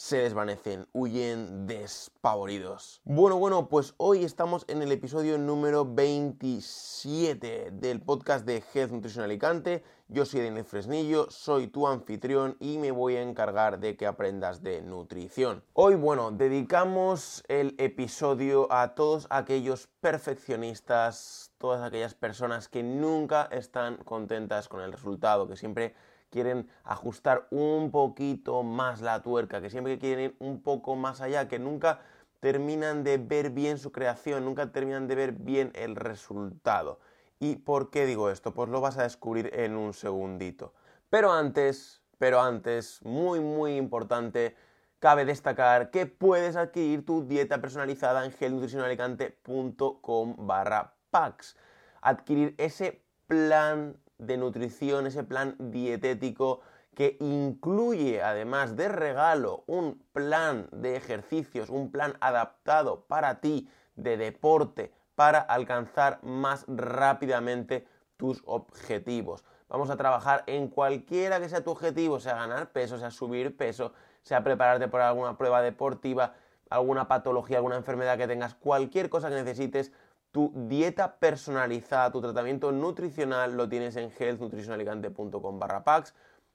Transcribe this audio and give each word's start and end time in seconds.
se 0.00 0.16
desvanecen, 0.16 0.88
huyen 0.94 1.66
despavoridos. 1.66 3.02
Bueno, 3.04 3.38
bueno, 3.38 3.68
pues 3.68 3.92
hoy 3.98 4.24
estamos 4.24 4.64
en 4.66 4.80
el 4.80 4.92
episodio 4.92 5.36
número 5.36 5.84
27 5.84 7.68
del 7.70 8.00
podcast 8.00 8.46
de 8.46 8.64
Health 8.72 8.92
Nutrition 8.92 9.24
Alicante. 9.24 9.84
Yo 10.08 10.24
soy 10.24 10.40
Daniel 10.40 10.64
Fresnillo, 10.64 11.30
soy 11.30 11.66
tu 11.66 11.86
anfitrión 11.86 12.56
y 12.60 12.78
me 12.78 12.92
voy 12.92 13.16
a 13.16 13.22
encargar 13.22 13.78
de 13.78 13.98
que 13.98 14.06
aprendas 14.06 14.62
de 14.62 14.80
nutrición. 14.80 15.62
Hoy, 15.74 15.96
bueno, 15.96 16.30
dedicamos 16.30 17.44
el 17.48 17.74
episodio 17.76 18.72
a 18.72 18.94
todos 18.94 19.26
aquellos 19.28 19.90
perfeccionistas, 20.00 21.52
todas 21.58 21.82
aquellas 21.82 22.14
personas 22.14 22.68
que 22.68 22.82
nunca 22.82 23.50
están 23.52 23.98
contentas 23.98 24.66
con 24.66 24.80
el 24.80 24.92
resultado, 24.92 25.46
que 25.46 25.56
siempre 25.56 25.94
quieren 26.30 26.68
ajustar 26.84 27.46
un 27.50 27.90
poquito 27.90 28.62
más 28.62 29.00
la 29.00 29.22
tuerca, 29.22 29.60
que 29.60 29.70
siempre 29.70 29.98
quieren 29.98 30.24
ir 30.24 30.36
un 30.38 30.62
poco 30.62 30.96
más 30.96 31.20
allá, 31.20 31.48
que 31.48 31.58
nunca 31.58 32.00
terminan 32.40 33.04
de 33.04 33.18
ver 33.18 33.50
bien 33.50 33.78
su 33.78 33.92
creación, 33.92 34.44
nunca 34.44 34.72
terminan 34.72 35.06
de 35.06 35.14
ver 35.14 35.32
bien 35.32 35.70
el 35.74 35.96
resultado. 35.96 36.98
¿Y 37.38 37.56
por 37.56 37.90
qué 37.90 38.06
digo 38.06 38.30
esto? 38.30 38.54
Pues 38.54 38.68
lo 38.68 38.80
vas 38.80 38.98
a 38.98 39.02
descubrir 39.02 39.50
en 39.54 39.76
un 39.76 39.92
segundito. 39.92 40.74
Pero 41.08 41.32
antes, 41.32 42.02
pero 42.18 42.40
antes, 42.40 43.00
muy 43.02 43.40
muy 43.40 43.76
importante, 43.76 44.56
cabe 44.98 45.24
destacar 45.24 45.90
que 45.90 46.06
puedes 46.06 46.56
adquirir 46.56 47.04
tu 47.04 47.26
dieta 47.26 47.60
personalizada 47.60 48.24
en 48.24 48.32
gelnutricionalicante.com 48.32 50.46
barra 50.46 50.94
packs. 51.10 51.56
Adquirir 52.02 52.54
ese 52.58 53.02
plan 53.26 53.96
de 54.20 54.36
nutrición, 54.36 55.06
ese 55.06 55.24
plan 55.24 55.56
dietético 55.58 56.60
que 56.94 57.16
incluye 57.20 58.22
además 58.22 58.76
de 58.76 58.88
regalo 58.88 59.64
un 59.66 60.02
plan 60.12 60.68
de 60.72 60.96
ejercicios, 60.96 61.70
un 61.70 61.90
plan 61.90 62.14
adaptado 62.20 63.04
para 63.06 63.40
ti 63.40 63.68
de 63.96 64.16
deporte 64.16 64.92
para 65.14 65.38
alcanzar 65.38 66.18
más 66.22 66.64
rápidamente 66.68 67.86
tus 68.16 68.42
objetivos. 68.44 69.44
Vamos 69.68 69.88
a 69.88 69.96
trabajar 69.96 70.42
en 70.46 70.68
cualquiera 70.68 71.40
que 71.40 71.48
sea 71.48 71.62
tu 71.62 71.70
objetivo, 71.70 72.18
sea 72.20 72.34
ganar 72.34 72.72
peso, 72.72 72.98
sea 72.98 73.10
subir 73.10 73.56
peso, 73.56 73.92
sea 74.22 74.42
prepararte 74.42 74.88
por 74.88 75.00
alguna 75.00 75.38
prueba 75.38 75.62
deportiva, 75.62 76.34
alguna 76.68 77.08
patología, 77.08 77.58
alguna 77.58 77.76
enfermedad 77.76 78.18
que 78.18 78.26
tengas, 78.26 78.54
cualquier 78.54 79.08
cosa 79.08 79.28
que 79.28 79.36
necesites, 79.36 79.92
tu 80.32 80.52
dieta 80.54 81.16
personalizada, 81.16 82.12
tu 82.12 82.20
tratamiento 82.20 82.72
nutricional 82.72 83.56
lo 83.56 83.68
tienes 83.68 83.96
en 83.96 84.12
healthnutritionalicante.com 84.16 85.58
barra 85.58 85.84
packs. 85.84 86.14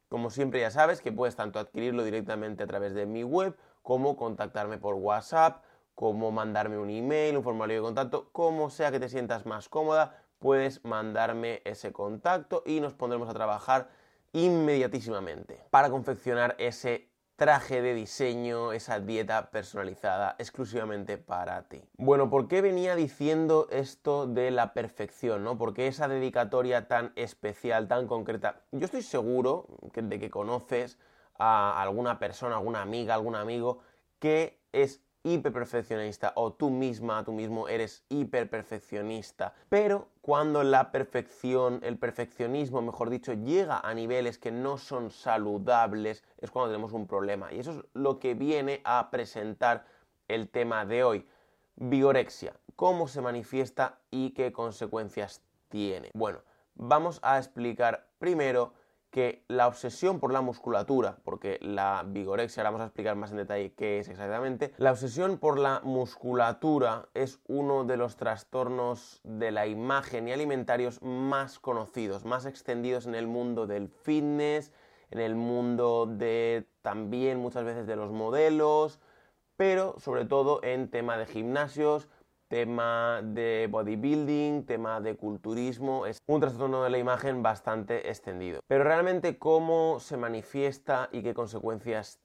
Como 0.09 0.29
siempre 0.29 0.61
ya 0.61 0.71
sabes 0.71 1.01
que 1.01 1.11
puedes 1.11 1.35
tanto 1.35 1.59
adquirirlo 1.59 2.03
directamente 2.03 2.63
a 2.63 2.67
través 2.67 2.93
de 2.93 3.05
mi 3.05 3.23
web 3.23 3.55
como 3.81 4.15
contactarme 4.15 4.77
por 4.77 4.95
WhatsApp, 4.95 5.63
como 5.93 6.31
mandarme 6.31 6.77
un 6.77 6.89
email, 6.89 7.37
un 7.37 7.43
formulario 7.43 7.77
de 7.77 7.81
contacto, 7.81 8.29
como 8.31 8.69
sea 8.69 8.91
que 8.91 8.99
te 8.99 9.09
sientas 9.09 9.45
más 9.45 9.69
cómoda, 9.69 10.21
puedes 10.39 10.83
mandarme 10.83 11.61
ese 11.65 11.91
contacto 11.91 12.63
y 12.65 12.79
nos 12.79 12.93
pondremos 12.93 13.29
a 13.29 13.33
trabajar 13.33 13.89
inmediatísimamente 14.33 15.65
para 15.69 15.89
confeccionar 15.89 16.55
ese 16.59 17.09
traje 17.35 17.81
de 17.81 17.93
diseño, 17.93 18.71
esa 18.71 18.99
dieta 18.99 19.49
personalizada 19.51 20.35
exclusivamente 20.39 21.17
para 21.17 21.67
ti. 21.67 21.81
Bueno, 21.97 22.29
¿por 22.29 22.47
qué 22.47 22.61
venía 22.61 22.95
diciendo 22.95 23.67
esto 23.71 24.25
de 24.27 24.51
la 24.51 24.73
perfección? 24.73 25.43
¿no? 25.43 25.57
¿Por 25.57 25.73
qué 25.73 25.87
esa 25.87 26.07
dedicatoria 26.07 26.87
tan 26.87 27.11
especial, 27.15 27.87
tan 27.87 28.07
concreta? 28.07 28.61
Yo 28.71 28.85
estoy 28.85 29.01
seguro 29.01 29.67
de 29.93 30.19
que 30.19 30.29
conoces 30.29 30.97
a 31.37 31.81
alguna 31.81 32.19
persona, 32.19 32.55
alguna 32.55 32.81
amiga, 32.81 33.13
algún 33.13 33.35
amigo 33.35 33.79
que 34.19 34.61
es 34.71 35.01
hiperperfeccionista 35.25 36.33
o 36.35 36.53
tú 36.53 36.69
misma, 36.69 37.25
tú 37.25 37.33
mismo 37.33 37.67
eres 37.67 38.03
hiperperfeccionista. 38.09 39.53
Pero 39.69 40.07
cuando 40.21 40.63
la 40.63 40.91
perfección, 40.91 41.79
el 41.83 41.97
perfeccionismo, 41.97 42.81
mejor 42.83 43.09
dicho, 43.09 43.33
llega 43.33 43.79
a 43.79 43.93
niveles 43.95 44.37
que 44.37 44.51
no 44.51 44.77
son 44.77 45.09
saludables, 45.09 46.23
es 46.37 46.51
cuando 46.51 46.71
tenemos 46.71 46.93
un 46.93 47.07
problema. 47.07 47.51
Y 47.51 47.59
eso 47.59 47.71
es 47.71 47.85
lo 47.93 48.19
que 48.19 48.35
viene 48.35 48.81
a 48.83 49.09
presentar 49.09 49.85
el 50.27 50.47
tema 50.47 50.85
de 50.85 51.03
hoy. 51.03 51.27
Vigorexia, 51.75 52.53
cómo 52.75 53.07
se 53.07 53.19
manifiesta 53.19 53.97
y 54.11 54.29
qué 54.29 54.53
consecuencias 54.53 55.41
tiene. 55.69 56.11
Bueno, 56.13 56.39
vamos 56.75 57.19
a 57.23 57.39
explicar 57.39 58.07
primero 58.19 58.73
que 59.15 59.45
la 59.47 59.67
obsesión 59.67 60.19
por 60.19 60.33
la 60.33 60.41
musculatura, 60.41 61.19
porque 61.23 61.57
la 61.61 62.03
vigorexia, 62.05 62.59
ahora 62.59 62.71
vamos 62.71 62.81
a 62.81 62.87
explicar 62.87 63.15
más 63.15 63.31
en 63.31 63.37
detalle 63.37 63.71
qué 63.71 63.99
es 63.99 64.09
exactamente, 64.09 64.73
la 64.75 64.91
obsesión 64.91 65.37
por 65.37 65.57
la 65.57 65.79
musculatura 65.85 67.07
es 67.13 67.39
uno 67.47 67.85
de 67.85 67.95
los 67.95 68.17
trastornos 68.17 69.21
de 69.23 69.53
la 69.53 69.67
imagen 69.67 70.27
y 70.27 70.33
alimentarios 70.33 71.01
más 71.01 71.59
conocidos, 71.59 72.25
más 72.25 72.45
extendidos 72.45 73.05
en 73.05 73.15
el 73.15 73.25
mundo 73.25 73.67
del 73.67 73.87
fitness, 73.87 74.73
en 75.11 75.19
el 75.19 75.35
mundo 75.35 76.07
de 76.07 76.67
también 76.81 77.39
muchas 77.39 77.63
veces 77.63 77.87
de 77.87 77.95
los 77.95 78.11
modelos, 78.11 78.99
pero 79.55 79.95
sobre 79.97 80.25
todo 80.25 80.61
en 80.61 80.89
tema 80.89 81.17
de 81.17 81.25
gimnasios, 81.25 82.09
tema 82.47 83.21
de 83.23 83.67
bodybuilding, 83.69 84.65
tema 84.65 85.01
de 85.01 85.15
culturismo, 85.15 86.05
es 86.05 86.19
un 86.27 86.41
trastorno 86.41 86.83
de 86.83 86.89
la 86.89 86.97
imagen 86.97 87.43
bastante 87.43 88.09
extendido. 88.09 88.61
Pero 88.67 88.83
realmente 88.83 89.37
cómo 89.37 89.99
se 89.99 90.17
manifiesta 90.17 91.09
y 91.11 91.21
qué 91.23 91.33
consecuencias 91.33 92.19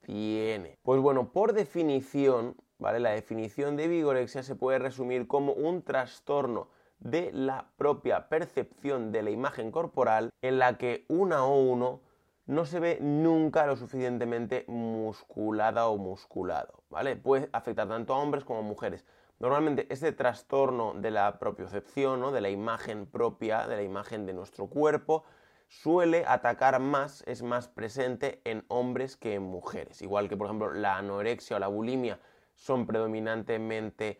tiene. 0.00 0.78
Pues 0.82 1.00
bueno, 1.00 1.32
por 1.32 1.52
definición, 1.52 2.56
¿vale? 2.78 3.00
La 3.00 3.10
definición 3.10 3.76
de 3.76 3.88
vigorexia 3.88 4.42
se 4.42 4.54
puede 4.54 4.78
resumir 4.78 5.26
como 5.26 5.52
un 5.52 5.82
trastorno 5.82 6.68
de 6.98 7.30
la 7.32 7.70
propia 7.76 8.28
percepción 8.28 9.12
de 9.12 9.22
la 9.22 9.30
imagen 9.30 9.70
corporal 9.70 10.30
en 10.42 10.58
la 10.58 10.78
que 10.78 11.04
una 11.08 11.44
o 11.44 11.60
uno 11.60 12.00
no 12.46 12.64
se 12.64 12.78
ve 12.78 12.98
nunca 13.00 13.66
lo 13.66 13.76
suficientemente 13.76 14.64
musculada 14.68 15.88
o 15.88 15.98
musculado, 15.98 16.84
¿vale? 16.88 17.16
Puede 17.16 17.48
afectar 17.52 17.88
tanto 17.88 18.14
a 18.14 18.18
hombres 18.18 18.44
como 18.44 18.60
a 18.60 18.62
mujeres. 18.62 19.04
Normalmente 19.38 19.86
este 19.90 20.12
trastorno 20.12 20.94
de 20.94 21.10
la 21.10 21.38
propiocepción, 21.38 22.20
¿no? 22.20 22.32
de 22.32 22.40
la 22.40 22.48
imagen 22.48 23.06
propia, 23.06 23.66
de 23.66 23.76
la 23.76 23.82
imagen 23.82 24.24
de 24.24 24.32
nuestro 24.32 24.68
cuerpo, 24.68 25.24
suele 25.68 26.24
atacar 26.26 26.80
más, 26.80 27.22
es 27.26 27.42
más 27.42 27.68
presente 27.68 28.40
en 28.44 28.64
hombres 28.68 29.16
que 29.16 29.34
en 29.34 29.42
mujeres. 29.42 30.00
Igual 30.00 30.28
que 30.28 30.36
por 30.36 30.46
ejemplo 30.46 30.72
la 30.72 30.96
anorexia 30.96 31.56
o 31.56 31.60
la 31.60 31.68
bulimia 31.68 32.18
son 32.54 32.86
predominantemente 32.86 34.18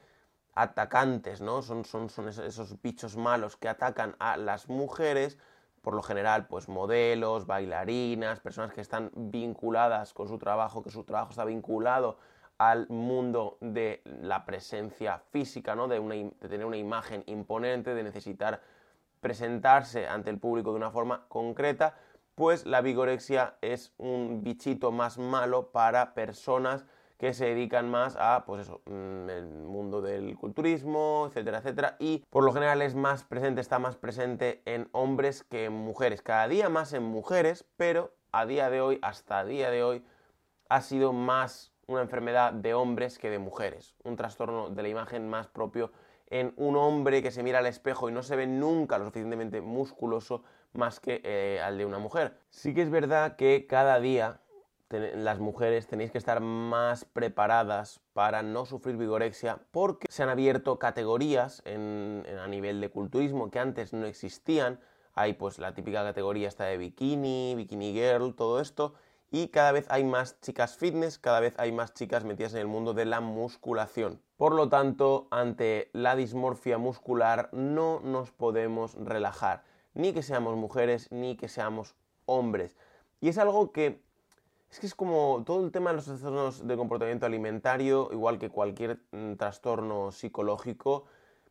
atacantes, 0.54 1.40
¿no? 1.40 1.62
Son, 1.62 1.84
son, 1.84 2.10
son 2.10 2.28
esos 2.28 2.80
bichos 2.82 3.16
malos 3.16 3.56
que 3.56 3.68
atacan 3.68 4.16
a 4.18 4.36
las 4.36 4.68
mujeres, 4.68 5.38
por 5.80 5.94
lo 5.94 6.02
general, 6.02 6.46
pues 6.46 6.68
modelos, 6.68 7.46
bailarinas, 7.46 8.40
personas 8.40 8.72
que 8.72 8.80
están 8.80 9.10
vinculadas 9.14 10.12
con 10.12 10.28
su 10.28 10.38
trabajo, 10.38 10.82
que 10.82 10.90
su 10.90 11.04
trabajo 11.04 11.30
está 11.30 11.44
vinculado 11.44 12.18
al 12.58 12.88
mundo 12.88 13.58
de 13.60 14.02
la 14.04 14.44
presencia 14.44 15.18
física, 15.30 15.74
¿no? 15.74 15.88
de, 15.88 16.30
tener 16.40 16.66
una 16.66 16.76
imagen 16.76 17.22
imponente, 17.26 17.94
de 17.94 18.02
necesitar 18.02 18.60
presentarse 19.20 20.06
ante 20.06 20.30
el 20.30 20.38
público 20.38 20.70
de 20.70 20.76
una 20.76 20.90
forma 20.90 21.26
concreta, 21.28 21.94
pues 22.34 22.66
la 22.66 22.80
vigorexia 22.80 23.56
es 23.62 23.92
un 23.98 24.42
bichito 24.42 24.92
más 24.92 25.18
malo 25.18 25.70
para 25.72 26.14
personas 26.14 26.84
que 27.18 27.32
se 27.32 27.46
dedican 27.46 27.90
más 27.90 28.16
a, 28.18 28.44
pues 28.44 28.62
eso, 28.62 28.82
mm, 28.84 29.30
el 29.30 29.46
mundo 29.46 30.02
del 30.02 30.36
culturismo, 30.36 31.26
etcétera, 31.28 31.58
etcétera, 31.58 31.96
y 31.98 32.22
por 32.28 32.44
lo 32.44 32.52
general 32.52 32.82
es 32.82 32.94
más 32.94 33.24
presente, 33.24 33.62
está 33.62 33.78
más 33.78 33.96
presente 33.96 34.62
en 34.66 34.88
hombres 34.92 35.42
que 35.44 35.64
en 35.64 35.72
mujeres, 35.72 36.20
cada 36.20 36.46
día 36.46 36.68
más 36.68 36.92
en 36.92 37.02
mujeres, 37.02 37.64
pero 37.76 38.14
a 38.32 38.44
día 38.44 38.68
de 38.68 38.82
hoy, 38.82 38.98
hasta 39.00 39.44
día 39.46 39.70
de 39.70 39.82
hoy, 39.82 40.04
ha 40.68 40.82
sido 40.82 41.14
más 41.14 41.72
una 41.86 42.02
enfermedad 42.02 42.52
de 42.52 42.74
hombres 42.74 43.18
que 43.18 43.30
de 43.30 43.38
mujeres, 43.38 43.94
un 44.04 44.16
trastorno 44.16 44.70
de 44.70 44.82
la 44.82 44.88
imagen 44.88 45.28
más 45.28 45.46
propio 45.46 45.92
en 46.28 46.52
un 46.56 46.76
hombre 46.76 47.22
que 47.22 47.30
se 47.30 47.42
mira 47.42 47.60
al 47.60 47.66
espejo 47.66 48.08
y 48.08 48.12
no 48.12 48.22
se 48.22 48.36
ve 48.36 48.46
nunca 48.46 48.98
lo 48.98 49.04
suficientemente 49.04 49.60
musculoso 49.60 50.42
más 50.72 50.98
que 50.98 51.20
eh, 51.24 51.60
al 51.62 51.78
de 51.78 51.86
una 51.86 51.98
mujer. 51.98 52.36
Sí 52.50 52.74
que 52.74 52.82
es 52.82 52.90
verdad 52.90 53.36
que 53.36 53.66
cada 53.66 54.00
día 54.00 54.40
las 54.90 55.40
mujeres 55.40 55.86
tenéis 55.88 56.12
que 56.12 56.18
estar 56.18 56.40
más 56.40 57.04
preparadas 57.04 58.00
para 58.12 58.42
no 58.42 58.66
sufrir 58.66 58.96
vigorexia 58.96 59.60
porque 59.72 60.06
se 60.10 60.22
han 60.22 60.28
abierto 60.28 60.78
categorías 60.78 61.62
a 61.66 62.46
nivel 62.46 62.80
de 62.80 62.88
culturismo 62.88 63.50
que 63.50 63.58
antes 63.58 63.92
no 63.92 64.06
existían. 64.06 64.80
Hay 65.14 65.32
pues 65.32 65.58
la 65.58 65.74
típica 65.74 66.04
categoría 66.04 66.46
esta 66.46 66.64
de 66.64 66.76
bikini, 66.76 67.54
bikini 67.56 67.92
girl, 67.94 68.34
todo 68.34 68.60
esto 68.60 68.94
y 69.30 69.48
cada 69.48 69.72
vez 69.72 69.86
hay 69.90 70.04
más 70.04 70.40
chicas 70.40 70.76
fitness, 70.76 71.18
cada 71.18 71.40
vez 71.40 71.54
hay 71.58 71.72
más 71.72 71.94
chicas 71.94 72.24
metidas 72.24 72.54
en 72.54 72.60
el 72.60 72.66
mundo 72.66 72.94
de 72.94 73.04
la 73.04 73.20
musculación. 73.20 74.20
Por 74.36 74.54
lo 74.54 74.68
tanto, 74.68 75.28
ante 75.30 75.90
la 75.92 76.16
dismorfia 76.16 76.78
muscular 76.78 77.48
no 77.52 78.00
nos 78.00 78.30
podemos 78.30 78.94
relajar, 78.94 79.64
ni 79.94 80.12
que 80.12 80.22
seamos 80.22 80.56
mujeres 80.56 81.10
ni 81.10 81.36
que 81.36 81.48
seamos 81.48 81.94
hombres. 82.26 82.76
Y 83.20 83.28
es 83.28 83.38
algo 83.38 83.72
que 83.72 84.04
es 84.70 84.80
que 84.80 84.86
es 84.86 84.94
como 84.94 85.42
todo 85.46 85.64
el 85.64 85.70
tema 85.70 85.90
de 85.90 85.96
los 85.96 86.06
trastornos 86.06 86.66
de 86.66 86.76
comportamiento 86.76 87.24
alimentario, 87.24 88.10
igual 88.12 88.38
que 88.38 88.50
cualquier 88.50 89.00
mm, 89.12 89.34
trastorno 89.34 90.10
psicológico, 90.12 91.04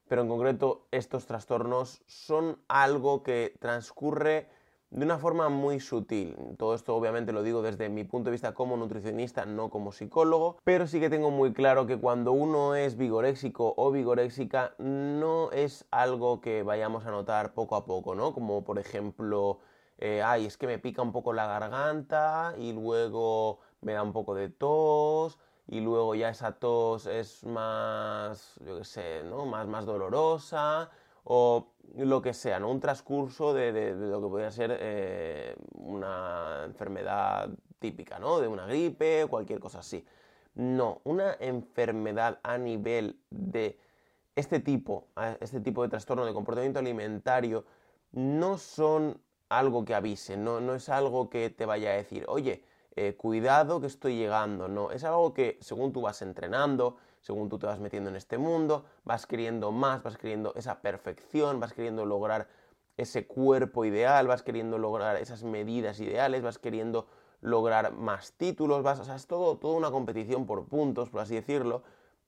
pero 0.07 0.21
en 0.21 0.27
concreto 0.27 0.85
estos 0.91 1.25
trastornos 1.25 2.01
son 2.05 2.59
algo 2.67 3.23
que 3.23 3.55
transcurre 3.59 4.47
de 4.91 5.05
una 5.05 5.17
forma 5.17 5.49
muy 5.49 5.79
sutil. 5.79 6.37
Todo 6.57 6.75
esto 6.75 6.95
obviamente 6.95 7.33
lo 7.33 7.43
digo 7.43 7.61
desde 7.61 7.89
mi 7.89 8.03
punto 8.03 8.29
de 8.29 8.33
vista 8.33 8.53
como 8.53 8.77
nutricionista, 8.77 9.45
no 9.45 9.69
como 9.69 9.91
psicólogo, 9.91 10.57
pero 10.63 10.87
sí 10.87 10.99
que 10.99 11.09
tengo 11.09 11.31
muy 11.31 11.53
claro 11.53 11.85
que 11.85 11.97
cuando 11.97 12.31
uno 12.31 12.75
es 12.75 12.97
vigoréxico 12.97 13.73
o 13.77 13.91
vigoréxica 13.91 14.73
no 14.77 15.51
es 15.51 15.85
algo 15.91 16.41
que 16.41 16.63
vayamos 16.63 17.05
a 17.05 17.11
notar 17.11 17.53
poco 17.53 17.75
a 17.75 17.85
poco, 17.85 18.15
¿no? 18.15 18.33
Como 18.33 18.63
por 18.63 18.79
ejemplo, 18.79 19.59
eh, 19.97 20.21
ay, 20.23 20.45
es 20.45 20.57
que 20.57 20.67
me 20.67 20.79
pica 20.79 21.01
un 21.01 21.11
poco 21.11 21.33
la 21.33 21.47
garganta 21.47 22.53
y 22.57 22.73
luego 22.73 23.59
me 23.81 23.93
da 23.93 24.03
un 24.03 24.13
poco 24.13 24.35
de 24.35 24.49
tos 24.49 25.39
y 25.67 25.81
luego 25.81 26.15
ya 26.15 26.29
esa 26.29 26.53
tos 26.53 27.07
es 27.07 27.43
más, 27.43 28.59
yo 28.65 28.77
qué 28.77 28.83
sé, 28.85 29.23
¿no? 29.25 29.45
Más, 29.45 29.67
más 29.67 29.85
dolorosa 29.85 30.89
o 31.25 31.73
lo 31.97 32.21
que 32.21 32.33
sea, 32.33 32.59
¿no? 32.59 32.71
Un 32.71 32.79
transcurso 32.79 33.53
de, 33.53 33.93
lo 33.93 34.21
que 34.21 34.27
podría 34.27 34.51
ser 34.51 34.77
eh, 34.79 35.55
una 35.73 36.63
enfermedad 36.65 37.49
típica, 37.79 38.19
¿no? 38.19 38.39
De 38.39 38.47
una 38.47 38.65
gripe, 38.65 39.27
cualquier 39.29 39.59
cosa 39.59 39.79
así. 39.79 40.05
No, 40.55 41.01
una 41.03 41.35
enfermedad 41.39 42.39
a 42.43 42.57
nivel 42.57 43.19
de 43.29 43.77
este 44.35 44.59
tipo, 44.59 45.07
este 45.39 45.59
tipo 45.61 45.83
de 45.83 45.89
trastorno 45.89 46.25
de 46.25 46.33
comportamiento 46.33 46.79
alimentario, 46.79 47.65
no 48.11 48.57
son 48.57 49.19
algo 49.49 49.85
que 49.85 49.95
avise, 49.95 50.37
no, 50.37 50.59
no 50.59 50.75
es 50.75 50.89
algo 50.89 51.29
que 51.29 51.49
te 51.49 51.65
vaya 51.65 51.91
a 51.91 51.93
decir, 51.93 52.25
oye, 52.27 52.63
eh, 52.95 53.15
cuidado 53.15 53.79
que 53.79 53.87
estoy 53.87 54.17
llegando, 54.17 54.67
no, 54.67 54.91
es 54.91 55.03
algo 55.03 55.33
que 55.33 55.57
según 55.61 55.93
tú 55.93 56.01
vas 56.01 56.21
entrenando, 56.21 56.97
según 57.25 57.49
tú 57.49 57.57
te 57.57 57.65
vas 57.65 57.79
metiendo 57.79 58.11
en 58.11 58.15
este 58.15 58.37
mundo, 58.37 58.85
vas 59.03 59.25
queriendo 59.25 59.71
más, 59.71 60.03
vas 60.03 60.15
queriendo 60.15 60.53
esa 60.55 60.81
perfección, 60.81 61.59
vas 61.59 61.73
queriendo 61.73 62.05
lograr 62.05 62.47
ese 62.97 63.25
cuerpo 63.25 63.83
ideal, 63.83 64.27
vas 64.27 64.43
queriendo 64.43 64.77
lograr 64.77 65.15
esas 65.15 65.43
medidas 65.43 65.99
ideales, 65.99 66.43
vas 66.43 66.59
queriendo 66.59 67.07
lograr 67.41 67.93
más 67.93 68.33
títulos, 68.33 68.83
vas, 68.83 69.09
es 69.09 69.25
todo, 69.25 69.57
toda 69.57 69.75
una 69.75 69.89
competición 69.89 70.45
por 70.45 70.67
puntos, 70.67 71.09
por 71.09 71.21
así 71.21 71.33
decirlo, 71.33 71.81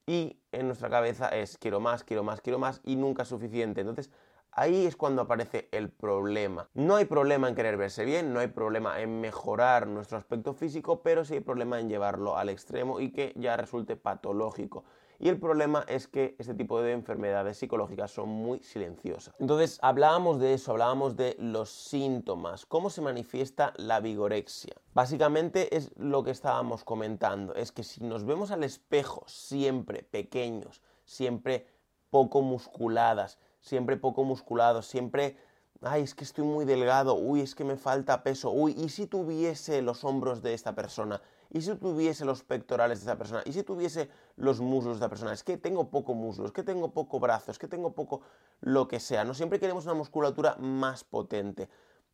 y 0.08 0.40
en 0.52 0.66
nuestra 0.66 0.90
cabeza 0.90 1.30
es 1.30 1.60
quiero 1.60 1.80
más, 1.80 2.04
quiero 2.04 2.24
más, 2.24 2.42
quiero 2.42 2.58
más 2.58 2.82
y 2.84 2.96
nunca 2.96 3.22
es 3.22 3.30
suficiente. 3.30 3.82
Entonces, 3.82 4.10
Ahí 4.60 4.88
es 4.88 4.96
cuando 4.96 5.22
aparece 5.22 5.70
el 5.72 5.92
problema. 5.92 6.68
No 6.74 6.96
hay 6.96 7.06
problema 7.06 7.48
en 7.48 7.54
querer 7.54 7.78
verse 7.78 8.06
bien, 8.06 8.34
no 8.34 8.40
hay 8.40 8.48
problema 8.48 9.00
en 9.00 9.22
mejorar 9.22 9.86
nuestro 9.86 10.18
aspecto 10.18 10.56
físico, 10.56 11.04
pero 11.04 11.24
sí 11.24 11.36
hay 11.36 11.42
problema 11.42 11.80
en 11.80 11.90
llevarlo 11.90 12.36
al 12.36 12.50
extremo 12.50 13.00
y 13.00 13.12
que 13.12 13.34
ya 13.36 13.56
resulte 13.56 13.98
patológico. 13.98 14.84
Y 15.20 15.30
el 15.30 15.40
problema 15.40 15.86
es 15.88 16.08
que 16.08 16.36
este 16.40 16.56
tipo 16.56 16.82
de 16.82 16.94
enfermedades 16.94 17.60
psicológicas 17.60 18.10
son 18.10 18.30
muy 18.30 18.58
silenciosas. 18.64 19.36
Entonces 19.38 19.78
hablábamos 19.84 20.40
de 20.40 20.56
eso, 20.56 20.72
hablábamos 20.72 21.16
de 21.16 21.36
los 21.38 21.70
síntomas, 21.70 22.66
cómo 22.66 22.90
se 22.90 23.02
manifiesta 23.02 23.74
la 23.78 24.00
vigorexia. 24.00 24.74
Básicamente 24.96 25.78
es 25.78 25.92
lo 25.98 26.24
que 26.24 26.32
estábamos 26.32 26.84
comentando, 26.84 27.54
es 27.54 27.72
que 27.72 27.84
si 27.84 28.04
nos 28.04 28.26
vemos 28.26 28.50
al 28.50 28.64
espejo 28.64 29.24
siempre 29.28 30.02
pequeños, 30.02 30.82
siempre 31.06 31.68
poco 32.10 32.42
musculadas, 32.42 33.38
siempre 33.68 33.98
poco 33.98 34.24
musculado, 34.24 34.82
siempre, 34.82 35.38
ay, 35.82 36.04
es 36.04 36.16
que 36.16 36.24
estoy 36.24 36.46
muy 36.46 36.66
delgado, 36.66 37.16
uy, 37.16 37.42
es 37.42 37.54
que 37.54 37.64
me 37.64 37.78
falta 37.78 38.24
peso, 38.24 38.52
uy, 38.52 38.74
¿y 38.78 38.90
si 38.90 39.08
tuviese 39.08 39.82
los 39.82 40.04
hombros 40.04 40.42
de 40.42 40.54
esta 40.54 40.74
persona? 40.74 41.22
¿Y 41.50 41.62
si 41.62 41.76
tuviese 41.76 42.26
los 42.26 42.44
pectorales 42.44 43.00
de 43.00 43.04
esta 43.04 43.18
persona? 43.18 43.42
¿Y 43.46 43.54
si 43.54 43.64
tuviese 43.64 44.10
los 44.36 44.60
muslos 44.60 44.96
de 44.96 45.06
esta 45.06 45.10
persona? 45.10 45.34
Es 45.34 45.44
que 45.44 45.58
tengo 45.58 45.90
poco 45.90 46.14
muslo, 46.14 46.46
es 46.46 46.52
que 46.52 46.64
tengo 46.64 46.92
poco 46.92 47.20
brazo, 47.20 47.52
es 47.52 47.60
que 47.60 47.68
tengo 47.68 47.94
poco 47.94 48.22
lo 48.62 48.88
que 48.88 49.00
sea. 49.00 49.24
No 49.24 49.34
siempre 49.34 49.60
queremos 49.60 49.86
una 49.86 49.94
musculatura 49.94 50.56
más 50.58 51.04
potente. 51.04 51.70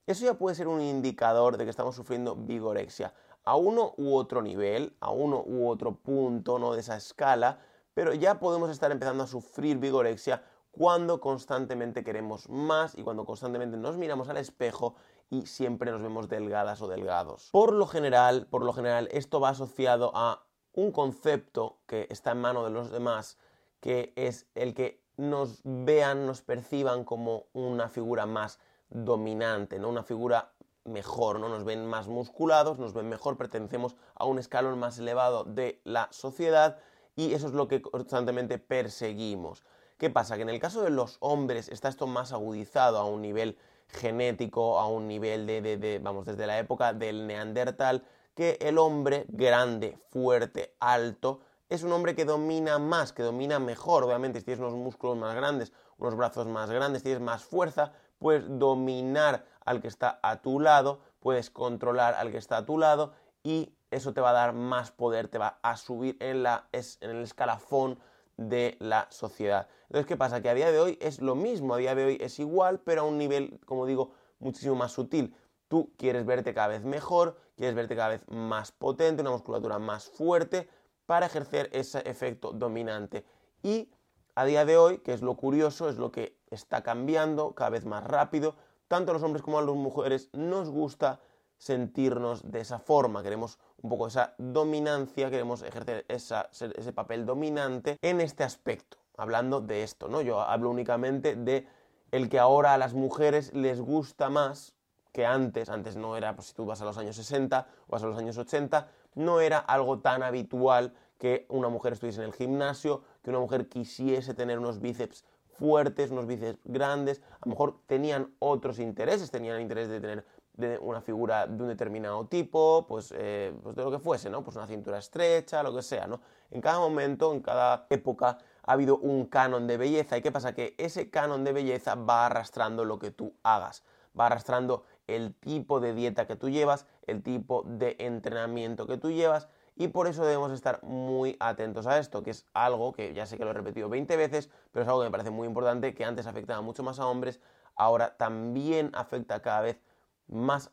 Eso 0.06 0.26
ya 0.26 0.36
puede 0.36 0.56
ser 0.56 0.68
un 0.68 0.82
indicador 0.82 1.58
de 1.58 1.64
que 1.64 1.70
estamos 1.70 1.96
sufriendo 1.96 2.36
vigorexia. 2.36 3.14
A 3.44 3.56
uno 3.56 3.94
u 3.98 4.16
otro 4.16 4.42
nivel, 4.42 4.96
a 5.00 5.12
uno 5.12 5.44
u 5.46 5.68
otro 5.68 5.96
punto 5.96 6.60
¿no? 6.60 6.74
de 6.74 6.82
esa 6.82 6.96
escala, 6.96 7.60
pero 7.94 8.14
ya 8.14 8.40
podemos 8.40 8.70
estar 8.70 8.92
empezando 8.92 9.24
a 9.24 9.28
sufrir 9.28 9.78
vigorexia 9.78 10.44
cuando 10.74 11.22
constantemente 11.22 12.04
queremos 12.04 12.50
más 12.50 12.98
y 12.98 13.04
cuando 13.04 13.25
constantemente 13.25 13.78
nos 13.78 13.96
miramos 13.96 14.28
al 14.30 14.38
espejo 14.38 14.96
y 15.30 15.46
siempre 15.46 15.92
nos 15.92 16.02
vemos 16.02 16.30
delgadas 16.30 16.81
o 16.81 16.88
delgados. 16.88 17.50
Por 17.52 17.74
lo 17.74 17.86
general, 17.86 18.48
por 18.50 18.66
lo 18.66 18.74
general 18.74 19.08
esto 19.12 19.40
va 19.40 19.50
asociado 19.50 20.12
a 20.16 20.44
un 20.74 20.92
concepto 20.92 21.78
que 21.86 22.08
está 22.10 22.31
en 22.31 22.42
mano 22.42 22.64
de 22.64 22.72
los 22.72 22.92
demás, 22.92 23.38
que 23.81 24.14
es 24.16 24.48
el 24.56 24.74
que 24.74 25.04
nos 25.16 25.62
vean, 25.64 26.25
nos 26.25 26.42
perciban 26.42 27.04
como 27.04 27.46
una 27.54 27.88
figura 27.88 28.25
más 28.25 28.60
dominante, 28.90 29.78
¿no? 29.78 29.90
Una 29.90 30.04
figura 30.04 30.54
mejor, 30.86 31.40
¿no? 31.40 31.50
Nos 31.50 31.66
ven 31.66 31.86
más 31.86 32.08
musculados, 32.08 32.80
nos 32.80 32.94
ven 32.94 33.10
mejor, 33.10 33.38
pertenecemos 33.38 33.96
a 34.16 34.25
un 34.25 34.40
escalón 34.40 34.80
más 34.80 34.98
elevado 34.98 35.44
de 35.44 35.81
la 35.84 36.08
sociedad 36.12 36.80
y 37.16 37.34
eso 37.34 37.46
es 37.46 37.54
lo 37.54 37.68
que 37.68 37.84
constantemente 37.84 38.58
perseguimos. 38.58 39.64
¿Qué 40.04 40.10
pasa? 40.10 40.36
Que 40.36 40.42
en 40.42 40.50
el 40.50 40.60
caso 40.60 40.82
de 40.82 40.90
los 40.90 41.16
hombres 41.22 41.70
está 41.70 41.88
esto 41.88 42.08
más 42.08 42.34
agudizado 42.34 42.98
a 42.98 43.06
un 43.06 43.22
nivel 43.22 43.58
genético, 43.88 44.78
a 44.78 44.86
un 44.86 45.08
nivel 45.08 45.48
de, 45.48 46.02
vamos, 46.04 46.26
desde 46.26 46.46
la 46.46 46.60
época 46.60 46.92
del 46.92 47.26
neandertal, 47.26 48.04
que 48.36 48.58
el 48.60 48.80
hombre 48.80 49.24
grande, 49.30 49.98
fuerte, 50.10 50.76
alto, 50.82 51.40
es 51.70 51.84
un 51.84 51.94
hombre 51.94 52.16
que 52.16 52.26
domina 52.26 52.80
más, 52.80 53.14
que 53.14 53.24
domina 53.24 53.60
mejor. 53.60 54.04
Obviamente, 54.04 54.40
si 54.40 54.46
tienes 54.46 54.60
unos 54.60 54.74
músculos 54.74 55.16
más 55.16 55.36
grandes, 55.36 55.72
unos 55.98 56.18
brazos 56.18 56.48
más 56.48 56.70
grandes, 56.70 57.01
tienes 57.01 57.22
más 57.22 57.46
fuerza, 57.46 57.94
puedes 58.20 58.44
dominar 58.60 59.46
al 59.63 59.80
que 59.80 59.88
está 59.88 60.20
a 60.22 60.42
tu 60.42 60.60
lado, 60.60 61.00
puedes 61.22 61.50
controlar 61.50 62.16
al 62.16 62.30
que 62.30 62.39
está 62.39 62.58
a 62.58 62.66
tu 62.66 62.77
lado 62.77 63.13
y 63.42 63.74
eso 63.89 64.13
te 64.13 64.20
va 64.20 64.32
a 64.32 64.34
dar 64.34 64.51
más 64.51 64.92
poder, 64.92 65.30
te 65.30 65.38
va 65.38 65.60
a 65.62 65.77
subir 65.77 66.18
en, 66.20 66.44
la, 66.44 66.68
en 66.74 67.10
el 67.10 67.24
escalafón 67.24 67.98
de 68.38 68.78
la 68.80 69.08
sociedad. 69.10 69.68
Entonces, 69.84 70.06
¿qué 70.08 70.18
pasa? 70.18 70.42
Que 70.42 70.50
a 70.50 70.54
día 70.54 70.72
de 70.72 70.80
hoy 70.80 70.98
es 71.02 71.22
lo 71.22 71.36
mismo, 71.36 71.74
a 71.74 71.78
día 71.78 71.96
de 71.96 72.06
hoy 72.06 72.18
es 72.20 72.40
igual, 72.40 72.80
pero 72.80 73.02
a 73.02 73.04
un 73.06 73.18
nivel, 73.18 73.60
como 73.66 73.86
digo, 73.86 74.12
muchísimo 74.40 74.75
más 74.75 74.92
sutil. 74.92 75.36
Tú 75.68 75.94
quieres 75.98 76.25
verte 76.25 76.54
cada 76.54 76.68
vez 76.68 76.84
mejor, 76.84 77.38
quieres 77.56 77.75
verte 77.75 77.96
cada 77.96 78.10
vez 78.10 78.22
más 78.28 78.72
potente, 78.72 79.22
una 79.22 79.32
musculatura 79.32 79.80
más 79.80 80.06
fuerte 80.06 80.70
para 81.06 81.25
ejercer 81.25 81.70
ese 81.74 82.00
efecto 82.00 82.52
dominante. 82.52 83.25
Y 83.62 83.90
a 84.36 84.46
día 84.46 84.66
de 84.66 84.78
hoy, 84.78 85.00
que 85.00 85.13
es 85.13 85.22
lo 85.22 85.36
curioso, 85.36 85.90
es 85.90 85.98
lo 85.98 86.12
que 86.12 86.38
está 86.50 86.82
cambiando 86.84 87.54
cada 87.54 87.70
vez 87.70 87.86
más 87.86 88.04
rápido, 88.04 88.56
tanto 88.88 89.12
a 89.12 89.13
los 89.13 89.24
hombres 89.24 89.44
como 89.44 89.60
a 89.60 89.62
las 89.62 89.75
mujeres 89.75 90.30
nos 90.34 90.70
gusta 90.70 91.20
sentirnos 91.58 92.52
de 92.52 92.60
esa 92.60 92.80
forma, 92.80 93.24
queremos 93.24 93.58
un 93.84 93.90
poco 93.90 94.08
esa 94.08 94.34
dominancia, 94.38 95.30
queremos 95.30 95.62
ejercer 95.62 96.06
ese 96.08 96.94
papel 96.94 97.25
dominante 97.25 97.98
en 98.02 98.22
este 98.22 98.44
aspecto, 98.44 98.98
hablando 99.18 99.60
de 99.60 99.84
esto, 99.84 100.08
¿no? 100.08 100.22
Yo 100.22 100.40
hablo 100.40 100.70
únicamente 100.70 101.36
de 101.36 101.68
el 102.12 102.30
que 102.30 102.40
ahora 102.40 102.74
a 102.74 102.78
las 102.78 102.94
mujeres 102.94 103.54
les 103.54 103.82
gusta 103.82 104.30
más 104.30 104.74
que 105.12 105.25
antes, 105.25 105.70
antes 105.70 105.98
no 105.98 106.16
era, 106.16 106.34
pues 106.34 106.48
si 106.48 106.54
tú 106.54 106.66
vas 106.66 106.82
a 106.82 106.86
los 106.86 106.98
años 106.98 107.18
60 107.18 107.68
o 107.88 107.92
vas 107.92 108.04
a 108.04 108.08
los 108.08 108.18
años 108.18 108.38
80, 108.38 108.88
no 109.16 109.42
era 109.42 109.60
algo 109.60 110.00
tan 110.00 110.24
habitual 110.24 110.94
que 111.20 111.46
una 111.50 111.68
mujer 111.68 111.94
estuviese 111.94 112.22
en 112.22 112.28
el 112.28 112.34
gimnasio, 112.34 113.04
que 113.22 113.32
una 113.32 113.40
mujer 113.40 113.68
quisiese 113.68 114.34
tener 114.34 114.60
unos 114.60 114.80
bíceps 114.80 115.25
fuertes, 115.60 116.10
unos 116.10 116.25
bíceps 116.25 116.60
grandes, 116.63 117.22
a 117.42 117.46
lo 117.46 117.52
mejor 117.52 117.80
tenían 117.86 118.34
otros 118.40 118.80
intereses, 118.80 119.30
tenían 119.30 119.60
interés 119.62 119.90
de 119.90 120.00
tener 120.00 120.25
de 120.53 120.77
una 120.77 121.01
figura 121.01 121.48
de 121.48 121.63
un 121.63 121.69
determinado 121.69 122.27
tipo, 122.27 122.86
pues, 122.88 123.13
eh, 123.17 123.53
pues, 123.63 123.75
de 123.75 123.83
lo 123.83 123.91
que 123.91 124.00
fuese, 124.00 124.29
¿no? 124.29 124.43
Pues 124.43 124.55
una 124.55 124.67
cintura 124.67 125.00
estrecha, 125.00 125.63
lo 125.63 125.74
que 125.74 125.81
sea, 125.81 126.05
¿no? 126.05 126.22
En 126.51 126.62
cada 126.62 126.79
momento, 126.79 127.33
en 127.33 127.41
cada 127.41 127.88
época 127.89 128.38
ha 128.62 128.72
habido 128.72 128.98
un 128.98 129.25
canon 129.25 129.65
de 129.65 129.77
belleza. 129.77 130.17
¿Y 130.17 130.22
qué 130.22 130.31
pasa? 130.31 130.53
Que 130.53 130.75
ese 130.77 131.10
canon 131.10 131.43
de 131.43 131.53
belleza 131.53 131.95
va 131.95 132.27
arrastrando 132.27 132.86
lo 132.86 133.00
que 133.00 133.10
tú 133.10 133.33
hagas, 133.41 133.83
va 134.17 134.27
arrastrando 134.27 134.83
el 135.07 135.33
tipo 135.33 135.79
de 135.79 135.93
dieta 135.93 136.27
que 136.27 136.36
tú 136.36 136.50
llevas, 136.50 136.86
el 137.07 137.24
tipo 137.24 137.63
de 137.65 137.95
entrenamiento 138.00 138.86
que 138.86 138.98
tú 138.98 139.12
llevas, 139.12 139.50
y 139.75 139.88
por 139.88 140.07
eso 140.07 140.24
debemos 140.24 140.51
estar 140.51 140.83
muy 140.83 141.36
atentos 141.39 141.88
a 141.88 141.98
esto, 141.98 142.22
que 142.22 142.29
es 142.29 142.45
algo 142.53 142.93
que 142.93 143.13
ya 143.13 143.25
sé 143.25 143.38
que 143.38 143.43
lo 143.43 143.50
he 143.50 143.53
repetido 143.53 143.89
20 143.89 144.15
veces, 144.17 144.51
pero 144.72 144.83
es 144.83 144.88
algo 144.88 145.01
que 145.01 145.07
me 145.07 145.12
parece 145.12 145.31
muy 145.31 145.48
importante, 145.48 145.95
que 145.95 146.05
antes 146.05 146.27
afectaba 146.27 146.62
mucho 146.62 146.83
más 146.83 147.00
a 147.00 147.07
hombres, 147.07 147.39
ahora 147.75 148.15
también 148.17 148.91
afecta 148.93 149.41
cada 149.41 149.62
vez 149.62 149.81